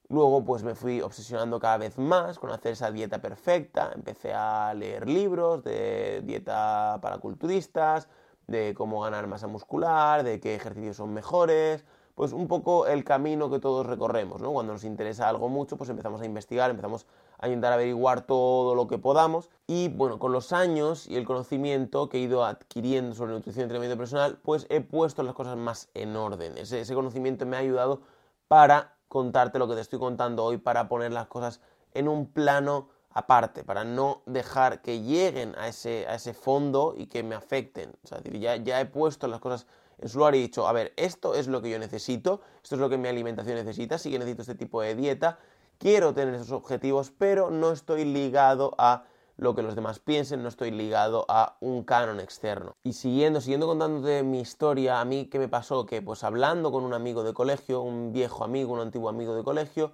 Luego 0.09 0.45
pues 0.45 0.63
me 0.63 0.75
fui 0.75 1.01
obsesionando 1.01 1.59
cada 1.59 1.77
vez 1.77 1.97
más 1.97 2.37
con 2.37 2.51
hacer 2.51 2.73
esa 2.73 2.91
dieta 2.91 3.21
perfecta, 3.21 3.91
empecé 3.95 4.33
a 4.33 4.73
leer 4.75 5.07
libros 5.07 5.63
de 5.63 6.21
dieta 6.23 6.99
para 7.01 7.17
culturistas, 7.17 8.07
de 8.47 8.75
cómo 8.75 9.01
ganar 9.01 9.25
masa 9.27 9.47
muscular, 9.47 10.23
de 10.23 10.39
qué 10.39 10.53
ejercicios 10.53 10.97
son 10.97 11.13
mejores, 11.13 11.85
pues 12.13 12.31
un 12.31 12.47
poco 12.47 12.87
el 12.87 13.03
camino 13.03 13.49
que 13.49 13.59
todos 13.59 13.85
recorremos, 13.85 14.41
¿no? 14.41 14.51
Cuando 14.53 14.73
nos 14.73 14.83
interesa 14.85 15.27
algo 15.27 15.49
mucho, 15.49 15.75
pues 15.75 15.89
empezamos 15.89 16.21
a 16.21 16.25
investigar, 16.25 16.69
empezamos 16.69 17.05
a 17.39 17.47
intentar 17.47 17.73
averiguar 17.73 18.21
todo 18.21 18.73
lo 18.73 18.87
que 18.87 18.97
podamos 18.97 19.49
y 19.67 19.89
bueno, 19.89 20.19
con 20.19 20.31
los 20.31 20.53
años 20.53 21.07
y 21.07 21.17
el 21.17 21.25
conocimiento 21.25 22.07
que 22.07 22.17
he 22.17 22.21
ido 22.21 22.45
adquiriendo 22.45 23.15
sobre 23.15 23.33
nutrición 23.33 23.61
y 23.61 23.63
entrenamiento 23.63 23.97
personal, 23.97 24.37
pues 24.43 24.65
he 24.69 24.81
puesto 24.81 25.23
las 25.23 25.33
cosas 25.33 25.57
más 25.57 25.89
en 25.93 26.15
orden. 26.15 26.57
Ese, 26.57 26.79
ese 26.79 26.93
conocimiento 26.93 27.45
me 27.45 27.57
ha 27.57 27.59
ayudado 27.59 28.01
para 28.47 28.94
contarte 29.07 29.59
lo 29.59 29.67
que 29.67 29.75
te 29.75 29.81
estoy 29.81 29.99
contando 29.99 30.43
hoy 30.43 30.57
para 30.57 30.87
poner 30.87 31.11
las 31.11 31.27
cosas 31.27 31.61
en 31.93 32.07
un 32.07 32.27
plano 32.27 32.89
aparte, 33.11 33.63
para 33.63 33.85
no 33.85 34.21
dejar 34.25 34.81
que 34.81 35.01
lleguen 35.01 35.55
a 35.57 35.69
ese, 35.69 36.05
a 36.07 36.15
ese 36.15 36.33
fondo 36.33 36.93
y 36.97 37.07
que 37.07 37.23
me 37.23 37.33
afecten. 37.33 37.93
O 38.03 38.07
sea, 38.07 38.21
ya, 38.23 38.57
ya 38.57 38.81
he 38.81 38.85
puesto 38.85 39.27
las 39.27 39.39
cosas 39.39 39.67
en 39.99 40.09
su 40.09 40.17
lugar 40.17 40.35
y 40.35 40.39
he 40.39 40.41
dicho, 40.41 40.67
a 40.67 40.73
ver, 40.73 40.93
esto 40.97 41.33
es 41.33 41.47
lo 41.47 41.61
que 41.61 41.69
yo 41.69 41.79
necesito, 41.79 42.41
esto 42.61 42.75
es 42.75 42.81
lo 42.81 42.89
que 42.89 42.97
mi 42.97 43.07
alimentación 43.07 43.55
necesita, 43.55 43.97
sí 43.97 44.11
que 44.11 44.19
necesito 44.19 44.41
este 44.41 44.55
tipo 44.55 44.81
de 44.81 44.95
dieta, 44.95 45.39
quiero 45.77 46.13
tener 46.13 46.33
esos 46.35 46.51
objetivos, 46.51 47.11
pero 47.17 47.49
no 47.49 47.71
estoy 47.71 48.03
ligado 48.03 48.75
a 48.77 49.05
lo 49.37 49.55
que 49.55 49.61
los 49.61 49.75
demás 49.75 49.99
piensen, 49.99 50.43
no 50.43 50.49
estoy 50.49 50.71
ligado 50.71 51.25
a 51.27 51.57
un 51.59 51.83
canon 51.83 52.19
externo. 52.19 52.75
Y 52.83 52.93
siguiendo, 52.93 53.41
siguiendo 53.41 53.67
contándote 53.67 54.23
mi 54.23 54.39
historia, 54.39 55.01
a 55.01 55.05
mí 55.05 55.25
qué 55.25 55.39
me 55.39 55.47
pasó, 55.47 55.85
que 55.85 56.01
pues 56.01 56.23
hablando 56.23 56.71
con 56.71 56.83
un 56.83 56.93
amigo 56.93 57.23
de 57.23 57.33
colegio, 57.33 57.81
un 57.81 58.13
viejo 58.13 58.43
amigo, 58.43 58.73
un 58.73 58.79
antiguo 58.79 59.09
amigo 59.09 59.35
de 59.35 59.43
colegio, 59.43 59.91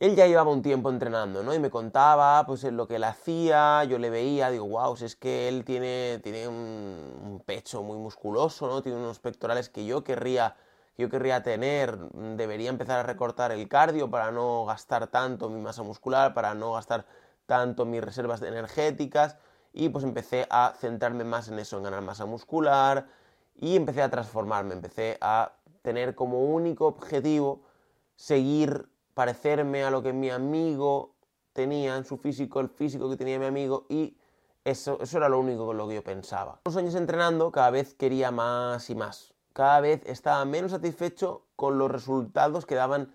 él 0.00 0.16
ya 0.16 0.26
llevaba 0.26 0.50
un 0.50 0.62
tiempo 0.62 0.88
entrenando, 0.88 1.42
¿no? 1.42 1.54
Y 1.54 1.58
me 1.58 1.68
contaba, 1.68 2.46
pues, 2.46 2.64
lo 2.64 2.88
que 2.88 2.96
él 2.96 3.04
hacía, 3.04 3.84
yo 3.84 3.98
le 3.98 4.08
veía, 4.08 4.50
digo, 4.50 4.66
wow, 4.66 4.96
si 4.96 5.04
es 5.04 5.14
que 5.14 5.46
él 5.46 5.62
tiene, 5.66 6.20
tiene 6.22 6.48
un, 6.48 7.42
pecho 7.44 7.82
muy 7.82 7.98
musculoso, 7.98 8.66
¿no? 8.66 8.80
Tiene 8.80 8.96
unos 8.96 9.18
pectorales 9.18 9.68
que 9.68 9.84
yo 9.84 10.02
querría, 10.02 10.56
que 10.96 11.02
yo 11.02 11.10
querría 11.10 11.42
tener, 11.42 11.98
debería 12.36 12.70
empezar 12.70 13.00
a 13.00 13.02
recortar 13.02 13.52
el 13.52 13.68
cardio 13.68 14.10
para 14.10 14.30
no 14.30 14.64
gastar 14.64 15.06
tanto 15.08 15.50
mi 15.50 15.60
masa 15.60 15.82
muscular, 15.82 16.32
para 16.32 16.54
no 16.54 16.72
gastar 16.72 17.04
tanto 17.50 17.84
mis 17.84 18.00
reservas 18.00 18.42
energéticas, 18.42 19.36
y 19.72 19.88
pues 19.88 20.04
empecé 20.04 20.46
a 20.50 20.72
centrarme 20.78 21.24
más 21.24 21.48
en 21.48 21.58
eso, 21.58 21.78
en 21.78 21.82
ganar 21.82 22.00
masa 22.00 22.24
muscular, 22.24 23.08
y 23.56 23.74
empecé 23.74 24.02
a 24.02 24.08
transformarme, 24.08 24.74
empecé 24.74 25.18
a 25.20 25.50
tener 25.82 26.14
como 26.14 26.44
único 26.44 26.86
objetivo 26.86 27.62
seguir 28.14 28.88
parecerme 29.14 29.82
a 29.82 29.90
lo 29.90 30.00
que 30.00 30.12
mi 30.12 30.30
amigo 30.30 31.16
tenía 31.52 31.96
en 31.96 32.04
su 32.04 32.18
físico, 32.18 32.60
el 32.60 32.68
físico 32.68 33.10
que 33.10 33.16
tenía 33.16 33.40
mi 33.40 33.46
amigo 33.46 33.84
y 33.88 34.16
eso, 34.64 34.98
eso 35.00 35.18
era 35.18 35.28
lo 35.28 35.40
único 35.40 35.66
con 35.66 35.76
lo 35.76 35.88
que 35.88 35.96
yo 35.96 36.04
pensaba. 36.04 36.60
Unos 36.64 36.76
años 36.76 36.94
entrenando 36.94 37.50
cada 37.50 37.70
vez 37.70 37.94
quería 37.94 38.30
más 38.30 38.88
y 38.90 38.94
más. 38.94 39.34
Cada 39.52 39.80
vez 39.80 40.02
estaba 40.06 40.44
menos 40.44 40.70
satisfecho 40.70 41.42
con 41.56 41.78
los 41.78 41.90
resultados 41.90 42.64
que 42.64 42.76
daban 42.76 43.12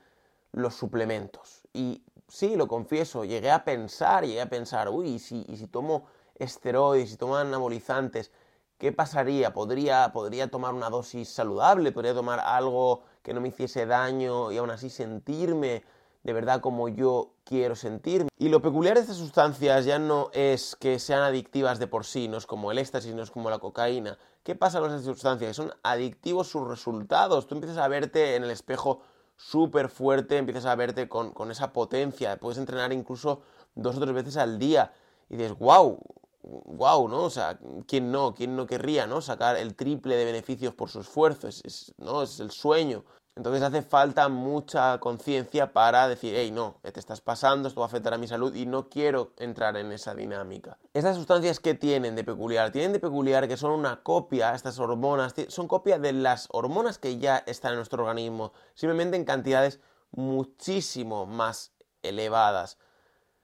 los 0.52 0.76
suplementos. 0.76 1.62
Y 1.72 2.04
sí, 2.28 2.56
lo 2.56 2.68
confieso, 2.68 3.26
llegué 3.26 3.52
a 3.52 3.64
pensar, 3.64 4.26
llegué 4.26 4.42
a 4.42 4.50
pensar, 4.50 4.90
uy, 4.90 5.10
¿y 5.10 5.20
si, 5.20 5.46
y 5.48 5.58
si 5.58 5.68
tomo 5.68 6.06
esteroides, 6.36 7.10
si 7.10 7.18
tomo 7.18 7.38
anabolizantes, 7.38 8.32
¿qué 8.78 8.92
pasaría? 8.92 9.54
¿Podría, 9.54 10.12
¿Podría 10.14 10.50
tomar 10.50 10.74
una 10.74 10.90
dosis 10.90 11.30
saludable? 11.30 11.92
¿Podría 11.92 12.14
tomar 12.14 12.40
algo 12.40 13.04
que 13.24 13.34
no 13.34 13.42
me 13.42 13.50
hiciese 13.50 13.86
daño 13.86 14.52
y 14.52 14.58
aún 14.58 14.70
así 14.70 14.90
sentirme 14.90 15.84
de 16.26 16.34
verdad 16.34 16.60
como 16.60 16.90
yo 16.90 17.36
quiero 17.44 17.76
sentirme. 17.76 18.30
Y 18.40 18.50
lo 18.50 18.60
peculiar 18.60 18.96
de 18.96 19.02
estas 19.02 19.18
sustancias 19.18 19.86
ya 19.86 20.00
no 20.00 20.32
es 20.34 20.76
que 20.76 20.98
sean 20.98 21.22
adictivas 21.22 21.78
de 21.78 21.86
por 21.86 22.04
sí, 22.04 22.28
no 22.28 22.38
es 22.38 22.48
como 22.48 22.72
el 22.72 22.80
éxtasis, 22.80 23.14
no 23.14 23.22
es 23.22 23.30
como 23.30 23.52
la 23.52 23.60
cocaína. 23.60 24.18
¿Qué 24.44 24.56
pasa 24.56 24.80
con 24.80 24.90
estas 24.90 25.06
sustancias? 25.06 25.56
Son 25.56 25.72
adictivos 25.84 26.48
sus 26.48 26.68
resultados. 26.68 27.46
Tú 27.46 27.54
empiezas 27.54 27.78
a 27.78 27.88
verte 27.88 28.36
en 28.36 28.44
el 28.44 28.50
espejo 28.50 29.02
súper 29.38 29.90
fuerte, 29.90 30.38
empiezas 30.38 30.66
a 30.66 30.76
verte 30.76 31.08
con, 31.10 31.32
con, 31.32 31.52
esa 31.52 31.74
potencia, 31.74 32.38
puedes 32.38 32.58
entrenar 32.58 32.94
incluso 32.94 33.42
dos 33.76 33.98
o 33.98 34.00
tres 34.00 34.14
veces 34.14 34.38
al 34.38 34.58
día 34.58 34.94
y 35.30 35.38
dices, 35.38 35.58
wow, 35.58 36.00
wow, 36.46 37.08
¿no? 37.08 37.24
O 37.24 37.30
sea, 37.30 37.60
¿quién 37.88 38.12
no? 38.12 38.34
¿Quién 38.34 38.56
no 38.56 38.68
querría, 38.68 39.08
¿no? 39.08 39.22
Sacar 39.22 39.58
el 39.58 39.76
triple 39.76 40.16
de 40.16 40.26
beneficios 40.26 40.74
por 40.74 40.90
su 40.90 41.00
esfuerzo, 41.00 41.48
es, 41.48 41.94
¿no? 41.98 42.24
Es 42.24 42.40
el 42.40 42.52
sueño. 42.52 43.04
Entonces 43.36 43.64
hace 43.64 43.82
falta 43.82 44.30
mucha 44.30 44.98
conciencia 45.00 45.74
para 45.74 46.08
decir, 46.08 46.34
hey, 46.38 46.52
no, 46.52 46.78
te 46.82 47.00
estás 47.00 47.20
pasando, 47.20 47.68
esto 47.68 47.82
va 47.82 47.88
a 47.88 47.90
afectar 47.90 48.14
a 48.14 48.18
mi 48.18 48.28
salud 48.28 48.56
y 48.56 48.66
no 48.66 48.88
quiero 48.88 49.34
entrar 49.38 49.76
en 49.76 49.92
esa 49.92 50.16
dinámica. 50.16 50.78
Estas 50.94 51.18
sustancias 51.18 51.60
que 51.60 51.74
tienen 51.74 52.16
de 52.16 52.24
peculiar, 52.24 52.72
tienen 52.72 52.94
de 52.94 53.00
peculiar 53.00 53.48
que 53.50 53.58
son 53.58 53.72
una 53.72 54.02
copia, 54.04 54.56
estas 54.56 54.80
hormonas, 54.80 55.36
son 55.50 55.68
copia 55.68 56.00
de 56.00 56.14
las 56.14 56.48
hormonas 56.52 56.98
que 56.98 57.18
ya 57.18 57.44
están 57.46 57.72
en 57.72 57.78
nuestro 57.78 58.04
organismo, 58.04 58.54
simplemente 58.74 59.18
en 59.18 59.26
cantidades 59.26 59.82
muchísimo 60.12 61.26
más 61.26 61.74
elevadas. 62.04 62.78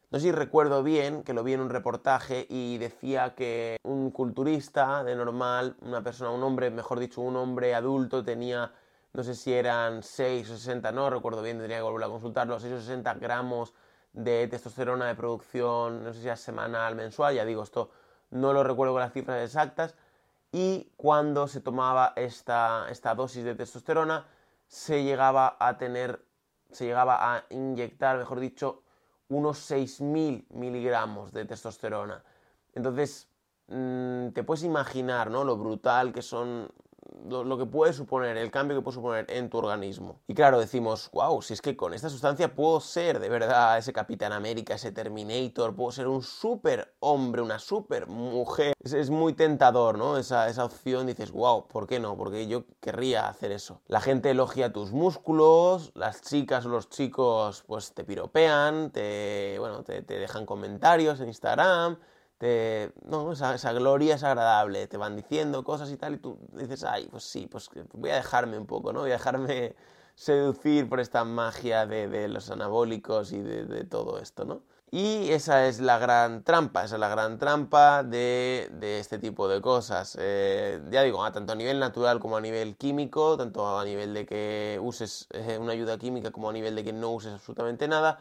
No 0.09 0.19
sé 0.19 0.25
si 0.25 0.31
recuerdo 0.31 0.83
bien 0.83 1.23
que 1.23 1.33
lo 1.33 1.43
vi 1.43 1.53
en 1.53 1.61
un 1.61 1.69
reportaje 1.69 2.45
y 2.49 2.77
decía 2.77 3.33
que 3.33 3.77
un 3.83 4.11
culturista 4.11 5.03
de 5.03 5.15
normal, 5.15 5.77
una 5.81 6.03
persona, 6.03 6.31
un 6.31 6.43
hombre, 6.43 6.69
mejor 6.69 6.99
dicho, 6.99 7.21
un 7.21 7.37
hombre 7.37 7.75
adulto 7.75 8.23
tenía, 8.23 8.73
no 9.13 9.23
sé 9.23 9.35
si 9.35 9.53
eran 9.53 10.03
6 10.03 10.49
o 10.49 10.57
60, 10.57 10.91
no 10.91 11.09
recuerdo 11.09 11.41
bien, 11.41 11.57
tendría 11.57 11.77
que 11.77 11.83
volver 11.83 12.05
a 12.05 12.09
consultarlo, 12.09 12.59
6 12.59 12.73
o 12.73 12.79
60 12.79 13.13
gramos 13.15 13.73
de 14.13 14.47
testosterona 14.47 15.07
de 15.07 15.15
producción, 15.15 16.03
no 16.03 16.13
sé 16.13 16.21
si 16.21 16.27
era 16.27 16.35
semanal, 16.35 16.95
mensual, 16.95 17.35
ya 17.35 17.45
digo, 17.45 17.63
esto 17.63 17.91
no 18.31 18.53
lo 18.53 18.63
recuerdo 18.63 18.93
con 18.93 19.01
las 19.01 19.13
cifras 19.13 19.43
exactas, 19.43 19.95
y 20.51 20.91
cuando 20.97 21.47
se 21.47 21.61
tomaba 21.61 22.13
esta, 22.15 22.87
esta 22.89 23.15
dosis 23.15 23.43
de 23.43 23.55
testosterona, 23.55 24.25
se 24.67 25.03
llegaba 25.03 25.57
a 25.59 25.77
tener, 25.77 26.25
se 26.71 26.85
llegaba 26.85 27.35
a 27.35 27.45
inyectar, 27.49 28.17
mejor 28.17 28.39
dicho, 28.39 28.83
unos 29.29 29.59
6.000 29.71 30.45
miligramos 30.49 31.31
de 31.31 31.45
testosterona. 31.45 32.23
Entonces, 32.73 33.29
mm, 33.67 34.29
te 34.29 34.43
puedes 34.43 34.63
imaginar 34.63 35.31
¿no? 35.31 35.43
lo 35.43 35.57
brutal 35.57 36.11
que 36.11 36.21
son 36.21 36.69
lo, 37.27 37.57
que 37.57 37.65
puede 37.65 37.93
suponer, 37.93 38.37
el 38.37 38.51
cambio 38.51 38.77
que 38.77 38.83
puede 38.83 38.95
suponer 38.95 39.25
en 39.29 39.49
tu 39.49 39.57
organismo. 39.57 40.19
Y 40.27 40.33
claro, 40.33 40.59
decimos, 40.59 41.09
wow, 41.13 41.41
si 41.41 41.53
es 41.53 41.61
que 41.61 41.75
con 41.75 41.93
esta 41.93 42.09
sustancia 42.09 42.53
puedo 42.53 42.79
ser 42.79 43.19
de 43.19 43.29
verdad 43.29 43.77
ese 43.77 43.93
Capitán 43.93 44.33
América, 44.33 44.75
ese 44.75 44.91
Terminator, 44.91 45.75
puedo 45.75 45.91
ser 45.91 46.07
un 46.07 46.21
super 46.23 46.93
hombre, 46.99 47.41
una 47.41 47.59
super 47.59 48.07
mujer. 48.07 48.73
Es, 48.83 49.09
muy 49.09 49.33
tentador, 49.33 49.97
¿no? 49.97 50.17
Esa, 50.17 50.47
esa 50.47 50.65
opción, 50.65 51.07
dices, 51.07 51.31
wow, 51.31 51.67
¿por 51.67 51.87
qué 51.87 51.99
no? 51.99 52.17
Porque 52.17 52.47
yo 52.47 52.65
querría 52.79 53.27
hacer 53.27 53.51
eso. 53.51 53.81
La 53.87 54.01
gente 54.01 54.31
elogia 54.31 54.71
tus 54.71 54.91
músculos, 54.91 55.91
las 55.95 56.21
chicas 56.21 56.65
o 56.65 56.69
los 56.69 56.89
chicos 56.89 57.63
pues 57.67 57.93
te 57.93 58.03
piropean, 58.03 58.91
te, 58.91 59.57
bueno, 59.59 59.83
te, 59.83 60.01
te 60.01 60.17
dejan 60.17 60.45
comentarios 60.45 61.19
en 61.19 61.27
Instagram 61.27 61.97
no, 63.05 63.31
esa, 63.33 63.73
gloria 63.73 64.15
es 64.15 64.23
agradable, 64.23 64.87
te 64.87 64.97
van 64.97 65.15
diciendo 65.15 65.63
cosas 65.63 65.91
y 65.91 65.97
tal, 65.97 66.15
y 66.15 66.17
tú 66.17 66.39
dices, 66.53 66.83
ay, 66.83 67.07
pues 67.09 67.23
sí, 67.23 67.47
pues 67.47 67.69
voy 67.93 68.09
a 68.09 68.15
dejarme 68.15 68.57
un 68.57 68.65
poco, 68.65 68.91
¿no? 68.93 69.01
Voy 69.01 69.11
a 69.11 69.13
dejarme 69.13 69.75
seducir 70.15 70.89
por 70.89 70.99
esta 70.99 71.23
magia 71.23 71.85
de, 71.85 72.27
los 72.27 72.49
anabólicos 72.49 73.31
y 73.31 73.41
de, 73.41 73.83
todo 73.85 74.19
esto, 74.19 74.45
¿no? 74.45 74.63
Y 74.93 75.29
esa 75.31 75.67
es 75.67 75.79
la 75.79 75.99
gran 75.99 76.43
trampa, 76.43 76.83
esa 76.83 76.95
es 76.95 76.99
la 76.99 77.07
gran 77.07 77.37
trampa 77.37 78.03
de, 78.03 78.69
este 78.99 79.19
tipo 79.19 79.47
de 79.47 79.61
cosas. 79.61 80.17
Eh, 80.19 80.81
ya 80.89 81.03
digo, 81.03 81.31
tanto 81.31 81.53
a 81.53 81.55
nivel 81.55 81.79
natural 81.79 82.19
como 82.19 82.37
a 82.37 82.41
nivel 82.41 82.75
químico, 82.75 83.37
tanto 83.37 83.79
a 83.79 83.85
nivel 83.85 84.13
de 84.13 84.25
que 84.25 84.79
uses 84.81 85.27
eh, 85.31 85.57
una 85.57 85.73
ayuda 85.73 85.97
química 85.97 86.31
como 86.31 86.49
a 86.49 86.53
nivel 86.53 86.75
de 86.75 86.83
que 86.83 86.91
no 86.91 87.11
uses 87.11 87.33
absolutamente 87.33 87.87
nada, 87.87 88.19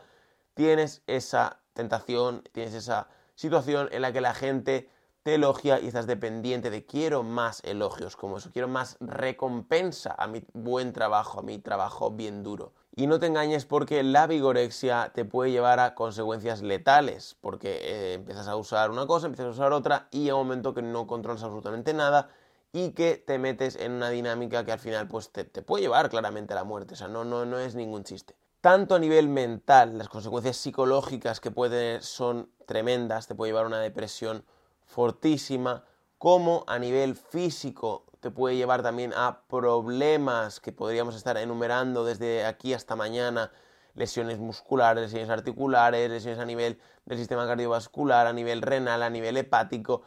tienes 0.54 1.02
esa 1.06 1.60
tentación, 1.72 2.42
tienes 2.52 2.74
esa 2.74 3.08
situación 3.40 3.88
en 3.90 4.02
la 4.02 4.12
que 4.12 4.20
la 4.20 4.34
gente 4.34 4.90
te 5.22 5.36
elogia 5.36 5.80
y 5.80 5.86
estás 5.86 6.06
dependiente 6.06 6.68
de 6.68 6.84
quiero 6.84 7.22
más 7.22 7.62
elogios 7.64 8.14
como 8.14 8.36
eso, 8.36 8.50
quiero 8.52 8.68
más 8.68 8.98
recompensa 9.00 10.14
a 10.18 10.26
mi 10.26 10.44
buen 10.52 10.92
trabajo, 10.92 11.40
a 11.40 11.42
mi 11.42 11.58
trabajo 11.58 12.10
bien 12.10 12.42
duro. 12.42 12.74
Y 12.94 13.06
no 13.06 13.18
te 13.18 13.26
engañes 13.26 13.64
porque 13.64 14.02
la 14.02 14.26
vigorexia 14.26 15.12
te 15.14 15.24
puede 15.24 15.52
llevar 15.52 15.80
a 15.80 15.94
consecuencias 15.94 16.60
letales, 16.60 17.38
porque 17.40 17.78
eh, 17.80 18.14
empiezas 18.14 18.46
a 18.46 18.56
usar 18.56 18.90
una 18.90 19.06
cosa, 19.06 19.26
empiezas 19.26 19.46
a 19.46 19.56
usar 19.56 19.72
otra 19.72 20.08
y 20.10 20.28
a 20.28 20.34
un 20.34 20.46
momento 20.46 20.74
que 20.74 20.82
no 20.82 21.06
controlas 21.06 21.42
absolutamente 21.42 21.94
nada 21.94 22.28
y 22.72 22.90
que 22.90 23.16
te 23.16 23.38
metes 23.38 23.76
en 23.76 23.92
una 23.92 24.10
dinámica 24.10 24.66
que 24.66 24.72
al 24.72 24.78
final 24.78 25.08
pues 25.08 25.32
te, 25.32 25.44
te 25.44 25.62
puede 25.62 25.84
llevar 25.84 26.10
claramente 26.10 26.52
a 26.52 26.56
la 26.56 26.64
muerte, 26.64 26.92
o 26.92 26.96
sea, 26.96 27.08
no, 27.08 27.24
no, 27.24 27.46
no 27.46 27.58
es 27.58 27.74
ningún 27.74 28.04
chiste 28.04 28.36
tanto 28.60 28.94
a 28.94 28.98
nivel 28.98 29.28
mental, 29.28 29.96
las 29.96 30.08
consecuencias 30.08 30.56
psicológicas 30.56 31.40
que 31.40 31.50
puede 31.50 32.02
son 32.02 32.50
tremendas, 32.66 33.26
te 33.26 33.34
puede 33.34 33.50
llevar 33.50 33.64
a 33.64 33.68
una 33.68 33.80
depresión 33.80 34.44
fortísima, 34.86 35.84
como 36.18 36.64
a 36.66 36.78
nivel 36.78 37.16
físico 37.16 38.04
te 38.20 38.30
puede 38.30 38.56
llevar 38.56 38.82
también 38.82 39.14
a 39.14 39.40
problemas 39.48 40.60
que 40.60 40.72
podríamos 40.72 41.16
estar 41.16 41.38
enumerando 41.38 42.04
desde 42.04 42.44
aquí 42.44 42.74
hasta 42.74 42.94
mañana, 42.94 43.50
lesiones 43.94 44.38
musculares, 44.38 45.04
lesiones 45.04 45.30
articulares, 45.30 46.10
lesiones 46.10 46.38
a 46.38 46.44
nivel 46.44 46.78
del 47.06 47.16
sistema 47.16 47.46
cardiovascular, 47.46 48.26
a 48.26 48.34
nivel 48.34 48.60
renal, 48.60 49.02
a 49.02 49.08
nivel 49.08 49.38
hepático. 49.38 50.02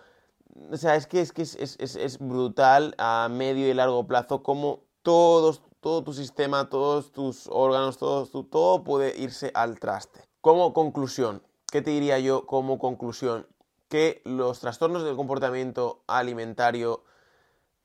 O 0.71 0.77
sea, 0.77 0.95
es 0.95 1.07
que 1.07 1.21
es, 1.21 1.33
que 1.33 1.41
es, 1.41 1.55
es 1.57 2.19
brutal 2.19 2.93
a 2.99 3.27
medio 3.31 3.67
y 3.67 3.73
largo 3.73 4.05
plazo 4.05 4.43
como 4.43 4.81
todos 5.01 5.63
todo 5.83 6.01
tu 6.01 6.13
sistema, 6.13 6.69
todos 6.69 7.11
tus 7.11 7.47
órganos, 7.51 7.97
todo, 7.97 8.25
todo 8.45 8.83
puede 8.83 9.15
irse 9.19 9.51
al 9.53 9.79
traste. 9.79 10.21
Como 10.41 10.73
conclusión, 10.73 11.43
¿qué 11.71 11.81
te 11.81 11.91
diría 11.91 12.17
yo 12.19 12.47
como 12.47 12.79
conclusión? 12.79 13.45
Que 13.89 14.21
los 14.25 14.61
trastornos 14.61 15.03
del 15.03 15.17
comportamiento 15.17 16.01
alimentario 16.07 17.03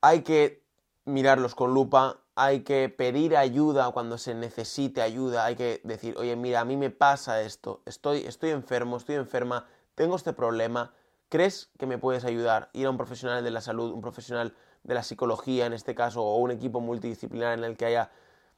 hay 0.01 0.21
que 0.21 0.63
mirarlos 1.03 1.55
con 1.55 1.73
lupa, 1.73 2.21
hay 2.35 2.61
que 2.61 2.87
pedir 2.87 3.35
ayuda 3.35 3.91
cuando 3.91 4.17
se 4.17 4.33
necesite 4.33 5.01
ayuda, 5.01 5.43
hay 5.43 5.57
que 5.57 5.81
decir, 5.83 6.15
oye, 6.17 6.37
mira, 6.37 6.61
a 6.61 6.65
mí 6.65 6.77
me 6.77 6.89
pasa 6.91 7.41
esto, 7.41 7.81
estoy, 7.85 8.19
estoy 8.19 8.51
enfermo, 8.51 8.95
estoy 8.95 9.15
enferma, 9.15 9.67
tengo 9.95 10.15
este 10.15 10.31
problema, 10.31 10.93
¿crees 11.27 11.69
que 11.77 11.85
me 11.85 11.97
puedes 11.97 12.23
ayudar? 12.23 12.69
Ir 12.71 12.85
a 12.85 12.91
un 12.91 12.97
profesional 12.97 13.43
de 13.43 13.51
la 13.51 13.59
salud, 13.59 13.91
un 13.91 14.01
profesional 14.01 14.55
de 14.89 14.95
la 14.95 15.03
psicología 15.03 15.67
en 15.67 15.73
este 15.73 15.93
caso, 15.93 16.23
o 16.23 16.37
un 16.37 16.49
equipo 16.51 16.81
multidisciplinar 16.81 17.57
en 17.57 17.63
el 17.63 17.77
que 17.77 17.85
haya 17.85 18.09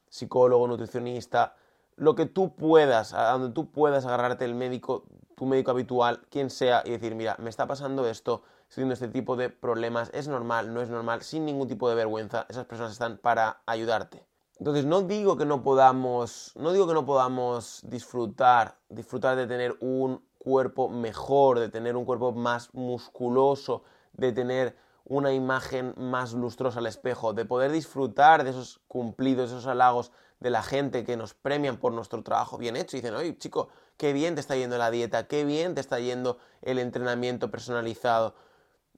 psicólogo, 0.08 0.66
nutricionista, 0.66 1.54
lo 1.96 2.14
que 2.14 2.24
tú 2.24 2.56
puedas, 2.56 3.12
donde 3.12 3.50
tú 3.50 3.70
puedas 3.70 4.06
agarrarte 4.06 4.46
el 4.46 4.54
médico, 4.54 5.04
tu 5.36 5.44
médico 5.44 5.70
habitual, 5.70 6.26
quien 6.30 6.48
sea, 6.48 6.82
y 6.86 6.90
decir, 6.90 7.14
mira, 7.14 7.36
me 7.38 7.50
está 7.50 7.66
pasando 7.66 8.08
esto, 8.08 8.42
estoy 8.62 8.76
teniendo 8.82 8.94
este 8.94 9.08
tipo 9.08 9.36
de 9.36 9.50
problemas, 9.50 10.10
es 10.14 10.26
normal, 10.26 10.72
no 10.72 10.80
es 10.80 10.88
normal, 10.88 11.20
sin 11.22 11.44
ningún 11.44 11.68
tipo 11.68 11.88
de 11.90 11.94
vergüenza, 11.94 12.46
esas 12.48 12.64
personas 12.64 12.92
están 12.92 13.18
para 13.18 13.60
ayudarte. 13.66 14.26
Entonces 14.58 14.86
no 14.86 15.02
digo 15.02 15.36
que 15.36 15.44
no 15.44 15.62
podamos, 15.62 16.52
no 16.56 16.72
digo 16.72 16.86
que 16.86 16.94
no 16.94 17.04
podamos 17.04 17.82
disfrutar, 17.84 18.78
disfrutar 18.88 19.36
de 19.36 19.46
tener 19.46 19.76
un 19.80 20.24
cuerpo 20.38 20.88
mejor, 20.88 21.58
de 21.58 21.68
tener 21.68 21.94
un 21.94 22.06
cuerpo 22.06 22.32
más 22.32 22.72
musculoso, 22.72 23.82
de 24.14 24.32
tener 24.32 24.76
una 25.04 25.32
imagen 25.32 25.94
más 25.96 26.32
lustrosa 26.32 26.78
al 26.78 26.86
espejo, 26.86 27.32
de 27.32 27.44
poder 27.44 27.72
disfrutar 27.72 28.44
de 28.44 28.50
esos 28.50 28.80
cumplidos, 28.88 29.50
esos 29.50 29.66
halagos 29.66 30.12
de 30.40 30.50
la 30.50 30.62
gente 30.62 31.04
que 31.04 31.16
nos 31.16 31.34
premian 31.34 31.76
por 31.76 31.92
nuestro 31.92 32.22
trabajo 32.22 32.58
bien 32.58 32.76
hecho 32.76 32.96
y 32.96 33.00
dicen, 33.00 33.14
oye 33.14 33.36
chico, 33.36 33.68
qué 33.96 34.12
bien 34.12 34.34
te 34.34 34.40
está 34.40 34.56
yendo 34.56 34.76
la 34.78 34.90
dieta, 34.90 35.26
qué 35.26 35.44
bien 35.44 35.74
te 35.74 35.80
está 35.80 36.00
yendo 36.00 36.38
el 36.62 36.78
entrenamiento 36.78 37.50
personalizado. 37.50 38.34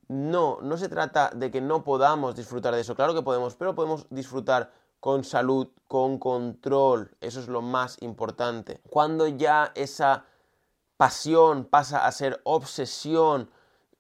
No, 0.09 0.59
no 0.61 0.77
se 0.77 0.89
trata 0.89 1.31
de 1.35 1.51
que 1.51 1.61
no 1.61 1.85
podamos 1.85 2.35
disfrutar 2.35 2.75
de 2.75 2.81
eso, 2.81 2.95
claro 2.95 3.15
que 3.15 3.23
podemos, 3.23 3.57
pero 3.57 3.75
podemos 3.75 4.07
disfrutar 4.11 4.73
con 5.01 5.25
salud, 5.25 5.69
con 5.87 6.19
control, 6.19 7.15
eso 7.21 7.41
es 7.41 7.49
lo 7.49 7.61
más 7.61 8.01
importante. 8.01 8.81
Cuando 8.89 9.29
ya 9.29 9.71
esa 9.75 10.25
pasión 10.97 11.65
pasa 11.67 12.07
a 12.07 12.13
ser 12.13 12.41
obsesión, 12.45 13.51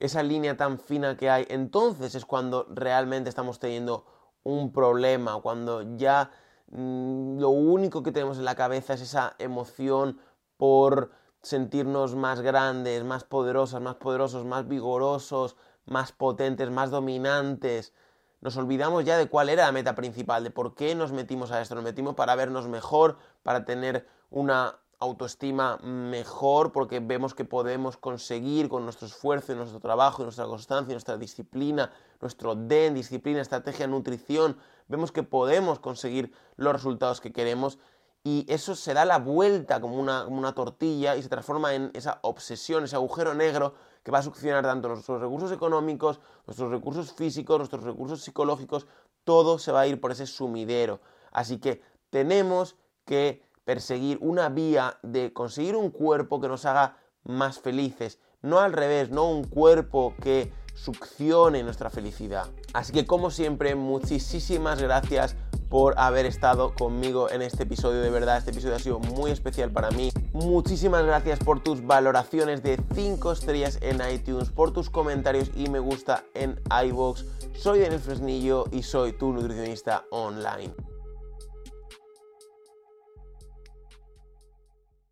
esa 0.04 0.22
línea 0.22 0.56
tan 0.56 0.78
fina 0.78 1.16
que 1.16 1.30
hay, 1.30 1.46
entonces 1.48 2.14
es 2.14 2.26
cuando 2.26 2.66
realmente 2.70 3.30
estamos 3.30 3.58
teniendo 3.58 4.04
un 4.42 4.70
problema, 4.72 5.40
cuando 5.40 5.96
ya 5.96 6.30
mm, 6.70 7.38
lo 7.38 7.48
único 7.48 8.02
que 8.02 8.12
tenemos 8.12 8.38
en 8.38 8.44
la 8.44 8.54
cabeza 8.54 8.94
es 8.94 9.00
esa 9.00 9.34
emoción 9.38 10.20
por 10.58 11.10
sentirnos 11.42 12.14
más 12.14 12.42
grandes, 12.42 13.02
más 13.04 13.24
poderosas, 13.24 13.80
más 13.80 13.96
poderosos, 13.96 14.44
más 14.44 14.68
vigorosos, 14.68 15.56
más 15.86 16.12
potentes, 16.12 16.70
más 16.70 16.90
dominantes. 16.90 17.94
Nos 18.42 18.58
olvidamos 18.58 19.04
ya 19.04 19.16
de 19.16 19.28
cuál 19.28 19.48
era 19.48 19.64
la 19.64 19.72
meta 19.72 19.94
principal, 19.94 20.44
de 20.44 20.50
por 20.50 20.74
qué 20.74 20.94
nos 20.94 21.12
metimos 21.12 21.50
a 21.50 21.62
esto. 21.62 21.74
Nos 21.74 21.84
metimos 21.84 22.14
para 22.14 22.34
vernos 22.34 22.68
mejor, 22.68 23.16
para 23.42 23.64
tener 23.64 24.06
una 24.30 24.76
autoestima 25.04 25.78
mejor 25.78 26.72
porque 26.72 27.00
vemos 27.00 27.34
que 27.34 27.44
podemos 27.44 27.96
conseguir 27.96 28.68
con 28.68 28.84
nuestro 28.84 29.06
esfuerzo 29.06 29.54
nuestro 29.54 29.80
trabajo 29.80 30.22
y 30.22 30.24
nuestra 30.24 30.46
constancia 30.46 30.92
y 30.92 30.94
nuestra 30.94 31.16
disciplina, 31.16 31.90
nuestro 32.20 32.54
DEN, 32.54 32.94
disciplina, 32.94 33.40
estrategia, 33.40 33.86
nutrición, 33.86 34.56
vemos 34.88 35.12
que 35.12 35.22
podemos 35.22 35.78
conseguir 35.78 36.32
los 36.56 36.72
resultados 36.72 37.20
que 37.20 37.32
queremos 37.32 37.78
y 38.24 38.46
eso 38.48 38.74
se 38.74 38.94
da 38.94 39.04
la 39.04 39.18
vuelta 39.18 39.80
como 39.80 39.96
una, 40.00 40.24
como 40.24 40.38
una 40.38 40.54
tortilla 40.54 41.14
y 41.14 41.22
se 41.22 41.28
transforma 41.28 41.74
en 41.74 41.90
esa 41.92 42.20
obsesión, 42.22 42.84
ese 42.84 42.96
agujero 42.96 43.34
negro 43.34 43.74
que 44.02 44.10
va 44.10 44.18
a 44.18 44.22
succionar 44.22 44.64
tanto 44.64 44.88
nuestros 44.88 45.20
recursos 45.20 45.52
económicos, 45.52 46.20
nuestros 46.46 46.70
recursos 46.70 47.12
físicos, 47.12 47.58
nuestros 47.58 47.84
recursos 47.84 48.22
psicológicos, 48.22 48.86
todo 49.24 49.58
se 49.58 49.72
va 49.72 49.82
a 49.82 49.86
ir 49.86 50.00
por 50.00 50.10
ese 50.10 50.26
sumidero. 50.26 51.00
Así 51.32 51.58
que 51.58 51.82
tenemos 52.10 52.76
que 53.04 53.42
perseguir 53.64 54.18
una 54.20 54.48
vía 54.48 54.98
de 55.02 55.32
conseguir 55.32 55.76
un 55.76 55.90
cuerpo 55.90 56.40
que 56.40 56.48
nos 56.48 56.64
haga 56.64 56.98
más 57.24 57.58
felices, 57.58 58.18
no 58.42 58.60
al 58.60 58.72
revés, 58.72 59.10
no 59.10 59.30
un 59.30 59.44
cuerpo 59.44 60.14
que 60.22 60.52
succione 60.74 61.62
nuestra 61.62 61.88
felicidad. 61.88 62.46
Así 62.72 62.92
que 62.92 63.06
como 63.06 63.30
siempre, 63.30 63.74
muchísimas 63.74 64.82
gracias 64.82 65.36
por 65.70 65.98
haber 65.98 66.26
estado 66.26 66.74
conmigo 66.74 67.30
en 67.30 67.42
este 67.42 67.62
episodio. 67.62 68.00
De 68.00 68.10
verdad, 68.10 68.36
este 68.36 68.50
episodio 68.50 68.76
ha 68.76 68.78
sido 68.78 68.98
muy 68.98 69.30
especial 69.30 69.72
para 69.72 69.90
mí. 69.90 70.12
Muchísimas 70.32 71.04
gracias 71.04 71.38
por 71.38 71.62
tus 71.62 71.84
valoraciones 71.86 72.62
de 72.62 72.78
5 72.94 73.32
estrellas 73.32 73.78
en 73.80 74.00
iTunes, 74.12 74.50
por 74.50 74.72
tus 74.72 74.90
comentarios 74.90 75.50
y 75.56 75.68
me 75.68 75.78
gusta 75.78 76.24
en 76.34 76.60
iVoox. 76.84 77.24
Soy 77.54 77.80
Daniel 77.80 78.00
Fresnillo 78.00 78.66
y 78.72 78.82
soy 78.82 79.12
tu 79.14 79.32
nutricionista 79.32 80.04
online. 80.10 80.93